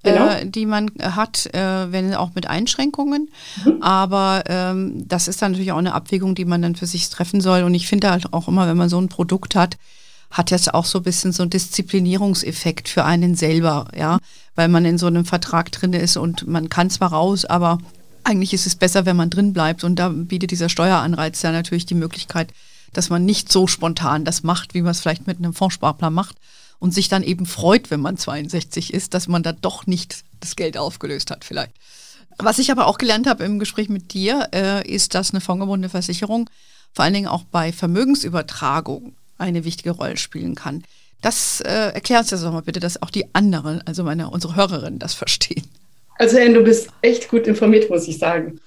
genau. 0.03 0.29
äh, 0.29 0.47
die 0.47 0.67
man 0.67 0.91
hat, 1.01 1.47
äh, 1.55 1.93
wenn 1.93 2.15
auch 2.15 2.35
mit 2.35 2.47
Einschränkungen. 2.47 3.31
Mhm. 3.65 3.83
Aber 3.83 4.45
ähm, 4.47 5.07
das 5.07 5.29
ist 5.29 5.43
dann 5.43 5.53
natürlich 5.53 5.73
auch 5.73 5.79
eine 5.79 5.95
Abwägung, 5.95 6.35
die 6.35 6.45
man 6.45 6.63
dann 6.63 6.77
für 6.77 6.87
sich 6.87 7.09
treffen 7.11 7.41
soll. 7.41 7.63
Und 7.63 7.75
ich 7.75 7.87
finde 7.87 8.11
halt 8.11 8.33
auch 8.33 8.49
immer, 8.49 8.67
wenn 8.67 8.77
man 8.77 8.89
so 8.89 9.01
ein 9.01 9.09
Produkt 9.09 9.55
hat, 9.55 9.77
hat 10.31 10.51
jetzt 10.51 10.75
auch 10.75 10.85
so 10.85 10.99
ein 10.99 11.05
bisschen 11.05 11.33
so 11.33 11.43
einen 11.43 11.51
Disziplinierungseffekt 11.51 12.89
für 12.89 13.05
einen 13.05 13.35
selber, 13.35 13.89
ja, 13.97 14.19
weil 14.55 14.69
man 14.69 14.85
in 14.85 14.99
so 14.99 15.07
einem 15.07 15.25
Vertrag 15.25 15.73
drin 15.73 15.95
ist 15.95 16.17
und 16.17 16.47
man 16.47 16.69
kann 16.69 16.91
zwar 16.91 17.13
raus, 17.13 17.45
aber 17.45 17.79
eigentlich 18.25 18.53
ist 18.53 18.67
es 18.67 18.77
besser, 18.77 19.07
wenn 19.07 19.17
man 19.17 19.31
drin 19.31 19.55
bleibt. 19.55 19.85
Und 19.85 19.97
da 19.97 20.11
bietet 20.11 20.51
dieser 20.51 20.69
Steueranreiz 20.69 21.41
ja 21.43 21.51
natürlich 21.51 21.87
die 21.87 21.95
Möglichkeit, 21.95 22.53
dass 22.93 23.11
man 23.11 23.25
nicht 23.25 23.51
so 23.51 23.67
spontan 23.67 24.25
das 24.25 24.43
macht, 24.43 24.75
wie 24.75 24.83
man 24.83 24.91
es 24.91 25.01
vielleicht 25.01 25.27
mit 25.27 25.39
einem 25.39 25.55
Fondssparplan 25.55 26.13
macht, 26.13 26.37
und 26.79 26.95
sich 26.95 27.09
dann 27.09 27.23
eben 27.23 27.47
freut, 27.47 27.91
wenn 27.91 28.01
man 28.01 28.17
62 28.17 28.95
ist, 28.95 29.15
dass 29.15 29.29
man 29.29 29.43
da 29.43 29.53
doch 29.53 29.87
nicht 29.87 30.25
das 30.41 30.57
Geld 30.57 30.77
aufgelöst 30.79 31.31
hat 31.31 31.45
vielleicht. 31.45 31.73
Was 32.39 32.59
ich 32.61 32.71
aber 32.71 32.87
auch 32.87 32.99
gelernt 32.99 33.27
habe 33.27 33.45
im 33.45 33.59
Gespräch 33.59 33.89
mit 33.89 34.13
dir, 34.15 34.49
äh, 34.55 34.89
ist, 34.89 35.15
dass 35.15 35.33
eine 35.33 35.41
fondgebundene 35.41 35.89
Versicherung 35.89 36.49
vor 36.95 37.05
allen 37.05 37.15
Dingen 37.15 37.29
auch 37.29 37.45
bei 37.45 37.73
Vermögensübertragung 37.73 39.15
eine 39.39 39.65
wichtige 39.65 39.91
Rolle 39.91 40.17
spielen 40.17 40.55
kann. 40.55 40.85
Das 41.21 41.61
äh, 41.61 41.69
erklär 41.69 42.21
uns 42.21 42.29
das 42.29 42.43
doch 42.43 42.53
mal 42.53 42.63
bitte, 42.63 42.81
dass 42.81 43.03
auch 43.03 43.11
die 43.11 43.35
anderen, 43.35 43.83
also 43.87 44.05
meine, 44.05 44.31
unsere 44.31 44.55
Hörerinnen 44.55 45.01
das 45.01 45.15
verstehen. 45.15 45.65
Also 46.17 46.37
Anne, 46.39 46.55
du 46.55 46.65
bist 46.65 46.91
echt 47.03 47.29
gut 47.29 47.47
informiert, 47.47 47.91
muss 47.91 48.09
ich 48.09 48.19
sagen. 48.19 48.61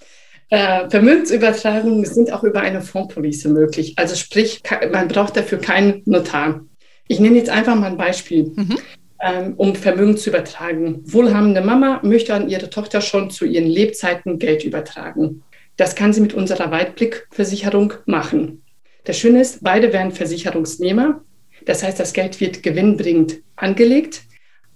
Äh, 0.49 0.89
Vermögensübertragungen 0.89 2.03
sind 2.05 2.31
auch 2.33 2.43
über 2.43 2.61
eine 2.61 2.81
Fondspolice 2.81 3.47
möglich. 3.49 3.93
Also 3.97 4.15
sprich, 4.15 4.61
man 4.91 5.07
braucht 5.07 5.37
dafür 5.37 5.59
keinen 5.59 6.01
Notar. 6.05 6.61
Ich 7.07 7.19
nenne 7.19 7.37
jetzt 7.37 7.49
einfach 7.49 7.75
mal 7.75 7.91
ein 7.91 7.97
Beispiel, 7.97 8.51
mhm. 8.55 8.77
ähm, 9.21 9.53
um 9.57 9.75
Vermögen 9.75 10.17
zu 10.17 10.29
übertragen. 10.29 11.01
Wohlhabende 11.05 11.61
Mama 11.61 11.99
möchte 12.03 12.33
an 12.33 12.49
ihre 12.49 12.69
Tochter 12.69 13.01
schon 13.01 13.29
zu 13.29 13.45
ihren 13.45 13.67
Lebzeiten 13.67 14.39
Geld 14.39 14.63
übertragen. 14.63 15.43
Das 15.77 15.95
kann 15.95 16.13
sie 16.13 16.21
mit 16.21 16.33
unserer 16.33 16.71
Weitblickversicherung 16.71 17.93
machen. 18.05 18.61
Das 19.03 19.17
Schöne 19.17 19.41
ist, 19.41 19.63
beide 19.63 19.93
werden 19.93 20.11
Versicherungsnehmer. 20.11 21.21
Das 21.65 21.83
heißt, 21.83 21.99
das 21.99 22.13
Geld 22.13 22.39
wird 22.39 22.63
gewinnbringend 22.63 23.39
angelegt, 23.55 24.21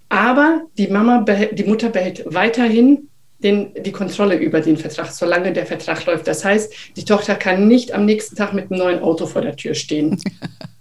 aber 0.08 0.62
die 0.78 0.88
Mama, 0.88 1.24
die 1.24 1.64
Mutter 1.64 1.90
behält 1.90 2.24
weiterhin 2.26 3.08
den, 3.38 3.72
die 3.74 3.92
Kontrolle 3.92 4.36
über 4.36 4.60
den 4.60 4.76
Vertrag, 4.76 5.10
solange 5.10 5.52
der 5.52 5.66
Vertrag 5.66 6.04
läuft. 6.06 6.26
Das 6.26 6.44
heißt, 6.44 6.72
die 6.96 7.04
Tochter 7.04 7.34
kann 7.34 7.68
nicht 7.68 7.92
am 7.92 8.04
nächsten 8.04 8.36
Tag 8.36 8.52
mit 8.54 8.70
einem 8.70 8.80
neuen 8.80 8.98
Auto 9.00 9.26
vor 9.26 9.42
der 9.42 9.56
Tür 9.56 9.74
stehen. 9.74 10.20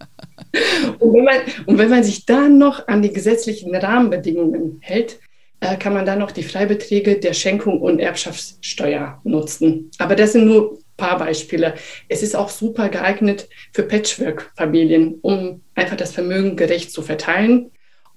Und 0.99 1.13
wenn, 1.13 1.23
man, 1.23 1.35
und 1.65 1.77
wenn 1.77 1.89
man 1.89 2.03
sich 2.03 2.25
dann 2.25 2.57
noch 2.57 2.87
an 2.87 3.01
die 3.01 3.11
gesetzlichen 3.11 3.75
Rahmenbedingungen 3.75 4.79
hält, 4.81 5.19
äh, 5.59 5.77
kann 5.77 5.93
man 5.93 6.05
dann 6.05 6.19
noch 6.19 6.31
die 6.31 6.43
Freibeträge 6.43 7.19
der 7.19 7.33
Schenkung 7.33 7.81
und 7.81 7.99
Erbschaftssteuer 7.99 9.19
nutzen. 9.23 9.89
Aber 9.97 10.15
das 10.15 10.33
sind 10.33 10.45
nur 10.45 10.73
ein 10.73 10.77
paar 10.97 11.17
Beispiele. 11.17 11.75
Es 12.07 12.23
ist 12.23 12.35
auch 12.35 12.49
super 12.49 12.89
geeignet 12.89 13.47
für 13.73 13.83
Patchwork-Familien, 13.83 15.15
um 15.21 15.61
einfach 15.73 15.97
das 15.97 16.11
Vermögen 16.11 16.55
gerecht 16.55 16.91
zu 16.91 17.01
verteilen 17.01 17.71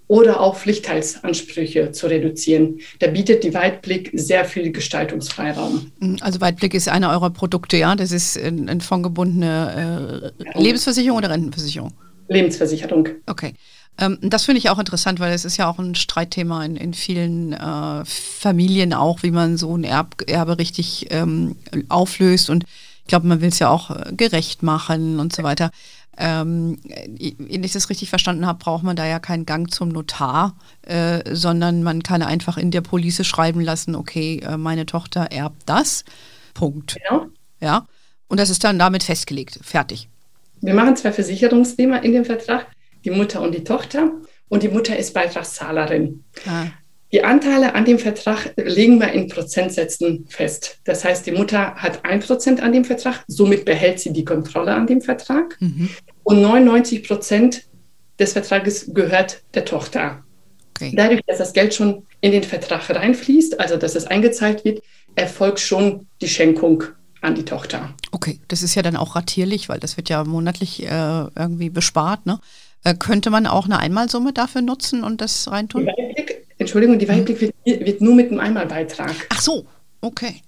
oder 0.08 0.40
auch 0.40 0.56
Pflichtteilsansprüche 0.56 1.92
zu 1.92 2.06
reduzieren. 2.06 2.80
Da 2.98 3.08
bietet 3.08 3.44
die 3.44 3.54
Weitblick 3.54 4.10
sehr 4.14 4.44
viel 4.44 4.72
Gestaltungsfreiraum. 4.72 5.92
Also 6.20 6.40
Weitblick 6.40 6.74
ist 6.74 6.88
einer 6.88 7.10
eurer 7.10 7.30
Produkte, 7.30 7.76
ja? 7.76 7.94
Das 7.94 8.10
ist 8.10 8.38
eine 8.38 8.80
fondgebundene 8.80 10.32
äh, 10.54 10.60
Lebensversicherung 10.60 11.18
oder 11.18 11.30
Rentenversicherung? 11.30 11.92
Lebensversicherung. 12.28 13.08
Okay. 13.26 13.54
Ähm, 13.98 14.18
das 14.22 14.44
finde 14.44 14.58
ich 14.58 14.70
auch 14.70 14.78
interessant, 14.78 15.20
weil 15.20 15.32
es 15.32 15.44
ist 15.44 15.56
ja 15.56 15.68
auch 15.68 15.78
ein 15.78 15.94
Streitthema 15.94 16.64
in, 16.64 16.76
in 16.76 16.94
vielen 16.94 17.52
äh, 17.52 18.04
Familien 18.04 18.94
auch, 18.94 19.22
wie 19.22 19.30
man 19.30 19.56
so 19.56 19.76
ein 19.76 19.84
Erb, 19.84 20.22
Erbe 20.26 20.58
richtig 20.58 21.08
ähm, 21.10 21.56
auflöst. 21.88 22.48
Und 22.48 22.64
ich 23.02 23.08
glaube, 23.08 23.26
man 23.26 23.40
will 23.40 23.48
es 23.48 23.58
ja 23.58 23.68
auch 23.68 23.90
äh, 23.90 24.12
gerecht 24.16 24.62
machen 24.62 25.18
und 25.18 25.34
so 25.34 25.42
weiter. 25.42 25.70
Ähm, 26.20 26.78
wenn 26.84 27.62
ich 27.62 27.72
das 27.72 27.90
richtig 27.90 28.08
verstanden 28.08 28.44
habe, 28.44 28.58
braucht 28.58 28.82
man 28.82 28.96
da 28.96 29.06
ja 29.06 29.20
keinen 29.20 29.46
Gang 29.46 29.72
zum 29.72 29.88
Notar, 29.88 30.56
äh, 30.82 31.22
sondern 31.34 31.84
man 31.84 32.02
kann 32.02 32.22
einfach 32.22 32.56
in 32.56 32.72
der 32.72 32.80
Police 32.80 33.24
schreiben 33.24 33.60
lassen, 33.60 33.94
okay, 33.94 34.40
äh, 34.40 34.56
meine 34.56 34.84
Tochter 34.84 35.30
erbt 35.30 35.62
das. 35.66 36.04
Punkt. 36.54 36.96
Genau. 37.08 37.26
Ja. 37.60 37.86
Und 38.26 38.40
das 38.40 38.50
ist 38.50 38.64
dann 38.64 38.78
damit 38.78 39.04
festgelegt. 39.04 39.60
Fertig. 39.62 40.08
Wir 40.60 40.74
machen 40.74 40.96
zwei 40.96 41.12
Versicherungsnehmer 41.12 42.02
in 42.02 42.12
dem 42.12 42.24
Vertrag, 42.24 42.66
die 43.04 43.10
Mutter 43.10 43.40
und 43.40 43.54
die 43.54 43.64
Tochter. 43.64 44.12
Und 44.48 44.62
die 44.62 44.68
Mutter 44.68 44.96
ist 44.96 45.12
Beitragszahlerin. 45.14 46.24
Ah. 46.46 46.66
Die 47.12 47.24
Anteile 47.24 47.74
an 47.74 47.84
dem 47.86 47.98
Vertrag 47.98 48.52
legen 48.56 48.98
wir 49.00 49.12
in 49.12 49.28
Prozentsätzen 49.28 50.26
fest. 50.28 50.78
Das 50.84 51.04
heißt, 51.04 51.26
die 51.26 51.32
Mutter 51.32 51.74
hat 51.74 52.04
ein 52.04 52.20
Prozent 52.20 52.62
an 52.62 52.72
dem 52.72 52.84
Vertrag, 52.84 53.24
somit 53.28 53.64
behält 53.64 53.98
sie 53.98 54.12
die 54.12 54.24
Kontrolle 54.24 54.74
an 54.74 54.86
dem 54.86 55.00
Vertrag. 55.00 55.56
Mhm. 55.60 55.88
Und 56.22 56.42
99 56.42 57.06
Prozent 57.06 57.62
des 58.18 58.34
Vertrages 58.34 58.92
gehört 58.92 59.42
der 59.54 59.64
Tochter. 59.64 60.22
Okay. 60.76 60.92
Dadurch, 60.94 61.22
dass 61.26 61.38
das 61.38 61.54
Geld 61.54 61.74
schon 61.74 62.06
in 62.20 62.32
den 62.32 62.42
Vertrag 62.42 62.90
reinfließt, 62.90 63.58
also 63.58 63.76
dass 63.76 63.94
es 63.94 64.06
eingezahlt 64.06 64.64
wird, 64.64 64.82
erfolgt 65.14 65.60
schon 65.60 66.06
die 66.20 66.28
Schenkung 66.28 66.84
an 67.20 67.34
die 67.34 67.44
Tochter. 67.44 67.90
Okay, 68.12 68.40
das 68.48 68.62
ist 68.62 68.74
ja 68.74 68.82
dann 68.82 68.96
auch 68.96 69.16
ratierlich, 69.16 69.68
weil 69.68 69.80
das 69.80 69.96
wird 69.96 70.08
ja 70.08 70.24
monatlich 70.24 70.82
äh, 70.84 70.88
irgendwie 70.88 71.70
bespart. 71.70 72.26
Ne? 72.26 72.40
Äh, 72.84 72.94
könnte 72.94 73.30
man 73.30 73.46
auch 73.46 73.64
eine 73.64 73.78
Einmalsumme 73.78 74.32
dafür 74.32 74.62
nutzen 74.62 75.02
und 75.04 75.20
das 75.20 75.50
reintun? 75.50 75.82
Die 75.82 75.86
Weitblick, 75.86 76.46
Entschuldigung, 76.58 76.98
die 76.98 77.08
Weitblick 77.08 77.40
wird, 77.40 77.54
wird, 77.64 78.00
nur 78.00 78.14
mit 78.14 78.30
einem 78.30 78.40
Einmalbeitrag. 78.40 79.14
Ach 79.30 79.40
so, 79.40 79.66
okay. 80.00 80.42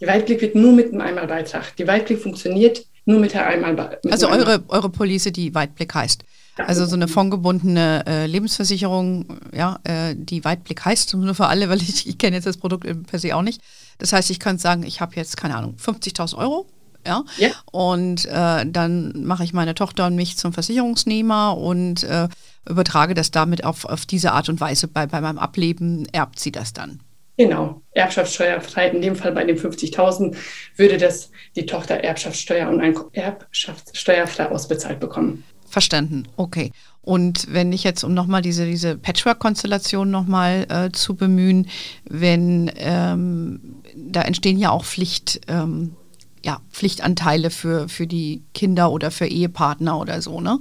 Die 0.00 0.06
Weitblick 0.06 0.40
wird 0.40 0.54
nur 0.54 0.72
mit 0.72 0.88
einem 0.92 1.00
Einmalbeitrag. 1.00 1.76
Die 1.76 1.86
Weitblick 1.86 2.20
funktioniert 2.20 2.84
nur 3.04 3.20
mit 3.20 3.34
der 3.34 3.46
Einmalbeitrag. 3.46 4.00
Also 4.10 4.28
eure, 4.28 4.62
eure 4.68 4.88
Police, 4.88 5.24
die 5.32 5.54
Weitblick 5.54 5.94
heißt. 5.94 6.24
Also 6.56 6.84
so 6.84 6.96
eine 6.96 7.08
fondgebundene 7.08 8.04
äh, 8.06 8.26
Lebensversicherung, 8.26 9.38
ja, 9.54 9.78
äh, 9.84 10.14
die 10.14 10.44
Weitblick 10.44 10.84
heißt, 10.84 11.14
nur 11.14 11.34
für 11.34 11.46
alle, 11.46 11.68
weil 11.70 11.80
ich, 11.80 12.06
ich 12.06 12.18
kenne 12.18 12.36
jetzt 12.36 12.46
das 12.46 12.58
Produkt 12.58 12.86
per 13.06 13.18
se 13.18 13.34
auch 13.34 13.42
nicht. 13.42 13.62
Das 13.98 14.12
heißt, 14.12 14.30
ich 14.30 14.40
kann 14.40 14.58
sagen, 14.58 14.82
ich 14.82 15.00
habe 15.00 15.16
jetzt, 15.16 15.36
keine 15.36 15.56
Ahnung, 15.56 15.76
50.000 15.82 16.36
Euro. 16.36 16.66
Ja? 17.06 17.24
ja. 17.36 17.50
Und 17.70 18.26
äh, 18.26 18.64
dann 18.66 19.24
mache 19.24 19.44
ich 19.44 19.52
meine 19.52 19.74
Tochter 19.74 20.06
und 20.06 20.14
mich 20.14 20.36
zum 20.36 20.52
Versicherungsnehmer 20.52 21.56
und 21.56 22.04
äh, 22.04 22.28
übertrage 22.68 23.14
das 23.14 23.30
damit 23.30 23.64
auf, 23.64 23.84
auf 23.84 24.06
diese 24.06 24.32
Art 24.32 24.48
und 24.48 24.60
Weise. 24.60 24.88
Bei, 24.88 25.06
bei 25.06 25.20
meinem 25.20 25.38
Ableben 25.38 26.06
erbt 26.12 26.38
sie 26.38 26.52
das 26.52 26.72
dann. 26.72 27.00
Genau, 27.38 27.80
erbschaftssteuerfrei. 27.92 28.88
In 28.90 29.02
dem 29.02 29.16
Fall 29.16 29.32
bei 29.32 29.44
den 29.44 29.58
50.000 29.58 30.36
würde 30.76 30.98
das 30.98 31.30
die 31.56 31.66
Tochter 31.66 31.96
Erbschaftssteuer 31.96 32.68
und 32.68 32.80
ein 32.80 32.94
Erbschaftssteuerfrei 33.12 34.50
ausbezahlt 34.50 35.00
bekommen. 35.00 35.42
Verstanden, 35.72 36.24
okay. 36.36 36.70
Und 37.00 37.46
wenn 37.50 37.72
ich 37.72 37.82
jetzt, 37.82 38.04
um 38.04 38.12
nochmal 38.12 38.42
diese, 38.42 38.66
diese 38.66 38.98
Patchwork-Konstellation 38.98 40.10
nochmal 40.10 40.66
äh, 40.68 40.92
zu 40.92 41.16
bemühen, 41.16 41.66
wenn 42.04 42.70
ähm, 42.76 43.76
da 43.96 44.20
entstehen 44.20 44.58
ja 44.58 44.70
auch 44.70 44.84
Pflicht, 44.84 45.40
ähm, 45.48 45.96
ja, 46.44 46.60
Pflichtanteile 46.70 47.48
für, 47.48 47.88
für 47.88 48.06
die 48.06 48.42
Kinder 48.52 48.92
oder 48.92 49.10
für 49.10 49.26
Ehepartner 49.26 49.98
oder 49.98 50.20
so, 50.20 50.42
ne? 50.42 50.58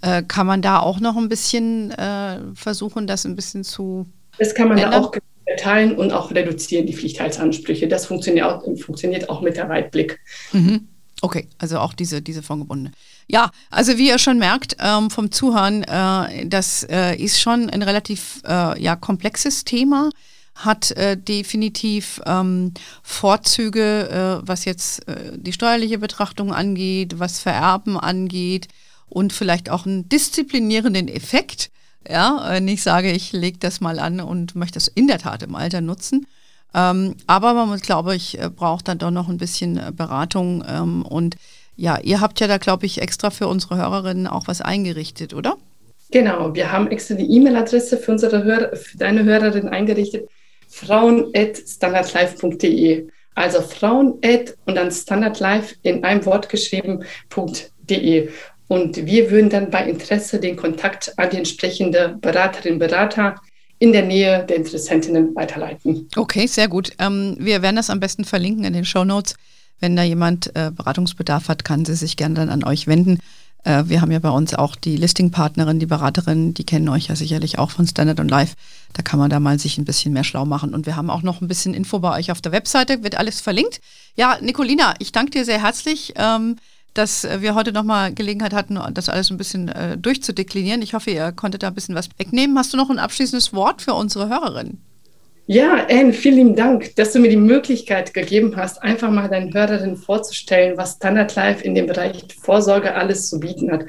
Äh, 0.00 0.22
kann 0.22 0.46
man 0.46 0.62
da 0.62 0.78
auch 0.78 0.98
noch 0.98 1.18
ein 1.18 1.28
bisschen 1.28 1.90
äh, 1.90 2.38
versuchen, 2.54 3.06
das 3.06 3.26
ein 3.26 3.36
bisschen 3.36 3.64
zu. 3.64 4.06
Das 4.38 4.54
kann 4.54 4.68
man 4.68 4.78
ändern? 4.78 5.02
da 5.02 5.08
auch 5.08 5.12
teilen 5.58 5.94
und 5.94 6.10
auch 6.10 6.30
reduzieren, 6.30 6.86
die 6.86 6.94
Pflichtheitsansprüche. 6.94 7.86
Das 7.86 8.06
funktioniert 8.06 8.46
auch, 8.46 8.62
funktioniert 8.78 9.28
auch 9.28 9.42
mit 9.42 9.58
der 9.58 9.68
Weitblick. 9.68 10.20
Mhm. 10.52 10.88
Okay, 11.20 11.48
also 11.58 11.78
auch 11.78 11.94
diese, 11.94 12.22
diese 12.22 12.42
Fondgebundene. 12.42 12.92
Ja, 13.26 13.50
also 13.70 13.96
wie 13.96 14.08
ihr 14.08 14.18
schon 14.18 14.38
merkt 14.38 14.76
ähm, 14.80 15.10
vom 15.10 15.30
Zuhören, 15.30 15.82
äh, 15.84 16.46
das 16.46 16.82
äh, 16.84 17.16
ist 17.16 17.40
schon 17.40 17.70
ein 17.70 17.82
relativ 17.82 18.42
äh, 18.46 18.80
ja, 18.82 18.96
komplexes 18.96 19.64
Thema, 19.64 20.10
hat 20.54 20.90
äh, 20.92 21.16
definitiv 21.16 22.20
ähm, 22.26 22.72
Vorzüge, 23.02 24.40
äh, 24.42 24.46
was 24.46 24.66
jetzt 24.66 25.08
äh, 25.08 25.32
die 25.36 25.52
steuerliche 25.52 25.98
Betrachtung 25.98 26.52
angeht, 26.52 27.18
was 27.18 27.40
Vererben 27.40 27.98
angeht 27.98 28.68
und 29.08 29.32
vielleicht 29.32 29.70
auch 29.70 29.86
einen 29.86 30.08
disziplinierenden 30.08 31.08
Effekt. 31.08 31.70
Ja, 32.06 32.58
ich 32.58 32.82
sage, 32.82 33.10
ich 33.12 33.32
lege 33.32 33.56
das 33.58 33.80
mal 33.80 33.98
an 33.98 34.20
und 34.20 34.54
möchte 34.54 34.74
das 34.74 34.88
in 34.88 35.06
der 35.06 35.18
Tat 35.18 35.42
im 35.42 35.54
Alter 35.54 35.80
nutzen. 35.80 36.26
Ähm, 36.74 37.14
aber 37.26 37.54
man 37.54 37.78
glaube 37.78 38.14
ich, 38.14 38.38
braucht 38.54 38.88
dann 38.88 38.98
doch 38.98 39.10
noch 39.10 39.30
ein 39.30 39.38
bisschen 39.38 39.80
Beratung. 39.96 40.62
Ähm, 40.68 41.02
und 41.02 41.36
ja, 41.76 41.98
ihr 42.00 42.20
habt 42.20 42.40
ja 42.40 42.46
da, 42.46 42.58
glaube 42.58 42.84
ich, 42.86 43.00
extra 43.00 43.30
für 43.30 43.48
unsere 43.48 43.76
Hörerinnen 43.76 44.26
auch 44.26 44.46
was 44.46 44.60
eingerichtet, 44.60 45.32
oder? 45.34 45.56
Genau, 46.10 46.54
wir 46.54 46.70
haben 46.70 46.90
extra 46.90 47.14
die 47.14 47.30
E-Mail-Adresse 47.30 47.96
für 47.98 48.12
unsere 48.12 48.44
Hörer, 48.44 48.76
für 48.76 48.98
deine 48.98 49.24
Hörerin 49.24 49.68
eingerichtet, 49.68 50.28
frauen.standardlife.de. 50.68 53.08
Also 53.34 53.62
frauen 53.62 54.20
und 54.64 54.76
dann 54.76 54.92
standardlife 54.92 55.74
in 55.82 56.04
einem 56.04 56.24
Wort 56.24 56.48
geschrieben.de. 56.48 58.28
Und 58.68 59.06
wir 59.06 59.30
würden 59.30 59.50
dann 59.50 59.70
bei 59.70 59.88
Interesse 59.88 60.38
den 60.38 60.54
Kontakt 60.56 61.12
an 61.18 61.30
die 61.30 61.38
entsprechende 61.38 62.16
Beraterin, 62.20 62.78
Berater 62.78 63.34
in 63.80 63.92
der 63.92 64.02
Nähe 64.02 64.44
der 64.48 64.56
Interessentinnen 64.56 65.34
weiterleiten. 65.34 66.08
Okay, 66.16 66.46
sehr 66.46 66.68
gut. 66.68 66.92
Ähm, 66.98 67.36
wir 67.38 67.60
werden 67.60 67.76
das 67.76 67.90
am 67.90 68.00
besten 68.00 68.24
verlinken 68.24 68.64
in 68.64 68.72
den 68.72 68.84
Show 68.84 69.04
Notes. 69.04 69.34
Wenn 69.84 69.96
da 69.96 70.02
jemand 70.02 70.56
äh, 70.56 70.70
Beratungsbedarf 70.74 71.50
hat, 71.50 71.62
kann 71.62 71.84
sie 71.84 71.94
sich 71.94 72.16
gerne 72.16 72.36
dann 72.36 72.48
an 72.48 72.64
euch 72.64 72.86
wenden. 72.86 73.18
Äh, 73.64 73.82
wir 73.84 74.00
haben 74.00 74.10
ja 74.10 74.18
bei 74.18 74.30
uns 74.30 74.54
auch 74.54 74.76
die 74.76 74.96
Listingpartnerin, 74.96 75.78
die 75.78 75.84
Beraterin, 75.84 76.54
die 76.54 76.64
kennen 76.64 76.88
euch 76.88 77.08
ja 77.08 77.16
sicherlich 77.16 77.58
auch 77.58 77.70
von 77.70 77.86
Standard 77.86 78.18
und 78.18 78.30
Live. 78.30 78.54
Da 78.94 79.02
kann 79.02 79.18
man 79.18 79.28
da 79.28 79.40
mal 79.40 79.58
sich 79.58 79.76
ein 79.76 79.84
bisschen 79.84 80.14
mehr 80.14 80.24
schlau 80.24 80.46
machen. 80.46 80.72
Und 80.72 80.86
wir 80.86 80.96
haben 80.96 81.10
auch 81.10 81.20
noch 81.20 81.42
ein 81.42 81.48
bisschen 81.48 81.74
Info 81.74 81.98
bei 81.98 82.16
euch 82.16 82.32
auf 82.32 82.40
der 82.40 82.52
Webseite, 82.52 83.02
wird 83.02 83.16
alles 83.16 83.42
verlinkt. 83.42 83.82
Ja, 84.16 84.38
Nicolina, 84.40 84.94
ich 85.00 85.12
danke 85.12 85.32
dir 85.32 85.44
sehr 85.44 85.60
herzlich. 85.60 86.14
Ähm, 86.16 86.56
dass 86.94 87.24
wir 87.24 87.54
heute 87.54 87.72
nochmal 87.72 88.14
Gelegenheit 88.14 88.54
hatten, 88.54 88.78
das 88.94 89.08
alles 89.08 89.30
ein 89.30 89.36
bisschen 89.36 89.68
äh, 89.68 89.98
durchzudeklinieren. 89.98 90.80
Ich 90.80 90.94
hoffe, 90.94 91.10
ihr 91.10 91.32
konntet 91.32 91.62
da 91.62 91.68
ein 91.68 91.74
bisschen 91.74 91.96
was 91.96 92.08
wegnehmen. 92.16 92.56
Hast 92.56 92.72
du 92.72 92.78
noch 92.78 92.88
ein 92.88 93.00
abschließendes 93.00 93.52
Wort 93.52 93.82
für 93.82 93.92
unsere 93.92 94.30
Hörerinnen? 94.30 94.80
Ja, 95.46 95.86
Anne, 95.90 96.14
vielen 96.14 96.56
Dank, 96.56 96.96
dass 96.96 97.12
du 97.12 97.18
mir 97.18 97.28
die 97.28 97.36
Möglichkeit 97.36 98.14
gegeben 98.14 98.56
hast, 98.56 98.82
einfach 98.82 99.10
mal 99.10 99.28
deinen 99.28 99.52
Hörerinnen 99.52 99.96
vorzustellen, 99.96 100.78
was 100.78 100.94
Standard 100.94 101.34
Life 101.34 101.62
in 101.62 101.74
dem 101.74 101.86
Bereich 101.86 102.24
Vorsorge 102.40 102.94
alles 102.94 103.28
zu 103.28 103.40
bieten 103.40 103.70
hat. 103.70 103.84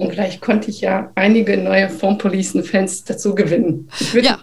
Und 0.00 0.12
vielleicht 0.12 0.40
konnte 0.40 0.70
ich 0.70 0.80
ja 0.80 1.12
einige 1.14 1.58
neue 1.58 1.90
Formpolicen-Fans 1.90 3.04
dazu 3.04 3.34
gewinnen. 3.34 3.90
Ja. 4.14 4.38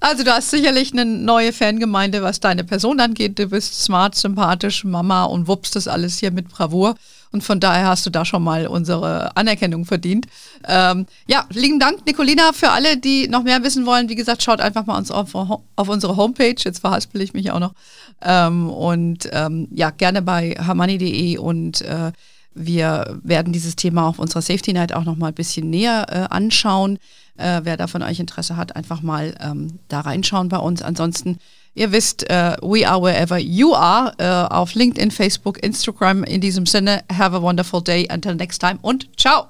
Also 0.00 0.24
du 0.24 0.32
hast 0.32 0.50
sicherlich 0.50 0.92
eine 0.92 1.04
neue 1.04 1.52
Fangemeinde, 1.52 2.22
was 2.22 2.40
deine 2.40 2.64
Person 2.64 2.98
angeht. 2.98 3.38
Du 3.38 3.48
bist 3.48 3.80
smart, 3.84 4.16
sympathisch, 4.16 4.82
Mama 4.84 5.24
und 5.24 5.46
wuppst 5.46 5.76
das 5.76 5.86
alles 5.86 6.18
hier 6.18 6.32
mit 6.32 6.48
Bravour. 6.48 6.96
Und 7.30 7.44
von 7.44 7.60
daher 7.60 7.86
hast 7.86 8.04
du 8.04 8.10
da 8.10 8.24
schon 8.24 8.42
mal 8.42 8.66
unsere 8.66 9.36
Anerkennung 9.36 9.84
verdient. 9.84 10.26
Ähm, 10.66 11.06
ja, 11.28 11.44
lieben 11.50 11.78
Dank, 11.78 12.04
Nicolina, 12.04 12.52
für 12.52 12.70
alle, 12.70 12.96
die 12.96 13.28
noch 13.28 13.44
mehr 13.44 13.62
wissen 13.62 13.86
wollen. 13.86 14.08
Wie 14.08 14.14
gesagt, 14.16 14.42
schaut 14.42 14.60
einfach 14.60 14.86
mal 14.86 14.96
uns 14.96 15.12
auf, 15.12 15.34
auf 15.34 15.88
unsere 15.88 16.16
Homepage. 16.16 16.56
Jetzt 16.58 16.80
verhaspel 16.80 17.20
ich 17.20 17.32
mich 17.32 17.52
auch 17.52 17.60
noch. 17.60 17.74
Ähm, 18.22 18.70
und 18.70 19.28
ähm, 19.32 19.68
ja, 19.70 19.90
gerne 19.90 20.22
bei 20.22 20.56
hamani.de 20.58 21.38
und 21.38 21.82
äh, 21.82 22.10
wir 22.56 23.20
werden 23.22 23.52
dieses 23.52 23.76
Thema 23.76 24.08
auf 24.08 24.18
unserer 24.18 24.42
Safety 24.42 24.72
Night 24.72 24.92
auch 24.92 25.04
noch 25.04 25.16
mal 25.16 25.28
ein 25.28 25.34
bisschen 25.34 25.70
näher 25.70 26.06
äh, 26.08 26.34
anschauen. 26.34 26.98
Äh, 27.36 27.60
wer 27.64 27.76
da 27.76 27.86
von 27.86 28.02
euch 28.02 28.18
Interesse 28.18 28.56
hat, 28.56 28.74
einfach 28.76 29.02
mal 29.02 29.34
ähm, 29.40 29.78
da 29.88 30.00
reinschauen 30.00 30.48
bei 30.48 30.56
uns. 30.56 30.80
Ansonsten, 30.80 31.38
ihr 31.74 31.92
wisst, 31.92 32.28
äh, 32.30 32.56
we 32.62 32.88
are 32.88 33.02
wherever 33.02 33.38
you 33.38 33.74
are 33.74 34.14
äh, 34.18 34.54
auf 34.54 34.74
LinkedIn, 34.74 35.10
Facebook, 35.10 35.62
Instagram. 35.62 36.24
In 36.24 36.40
diesem 36.40 36.64
Sinne, 36.64 37.02
have 37.12 37.36
a 37.36 37.42
wonderful 37.42 37.82
day. 37.82 38.08
Until 38.10 38.34
next 38.34 38.60
time 38.60 38.78
und 38.80 39.08
ciao. 39.18 39.48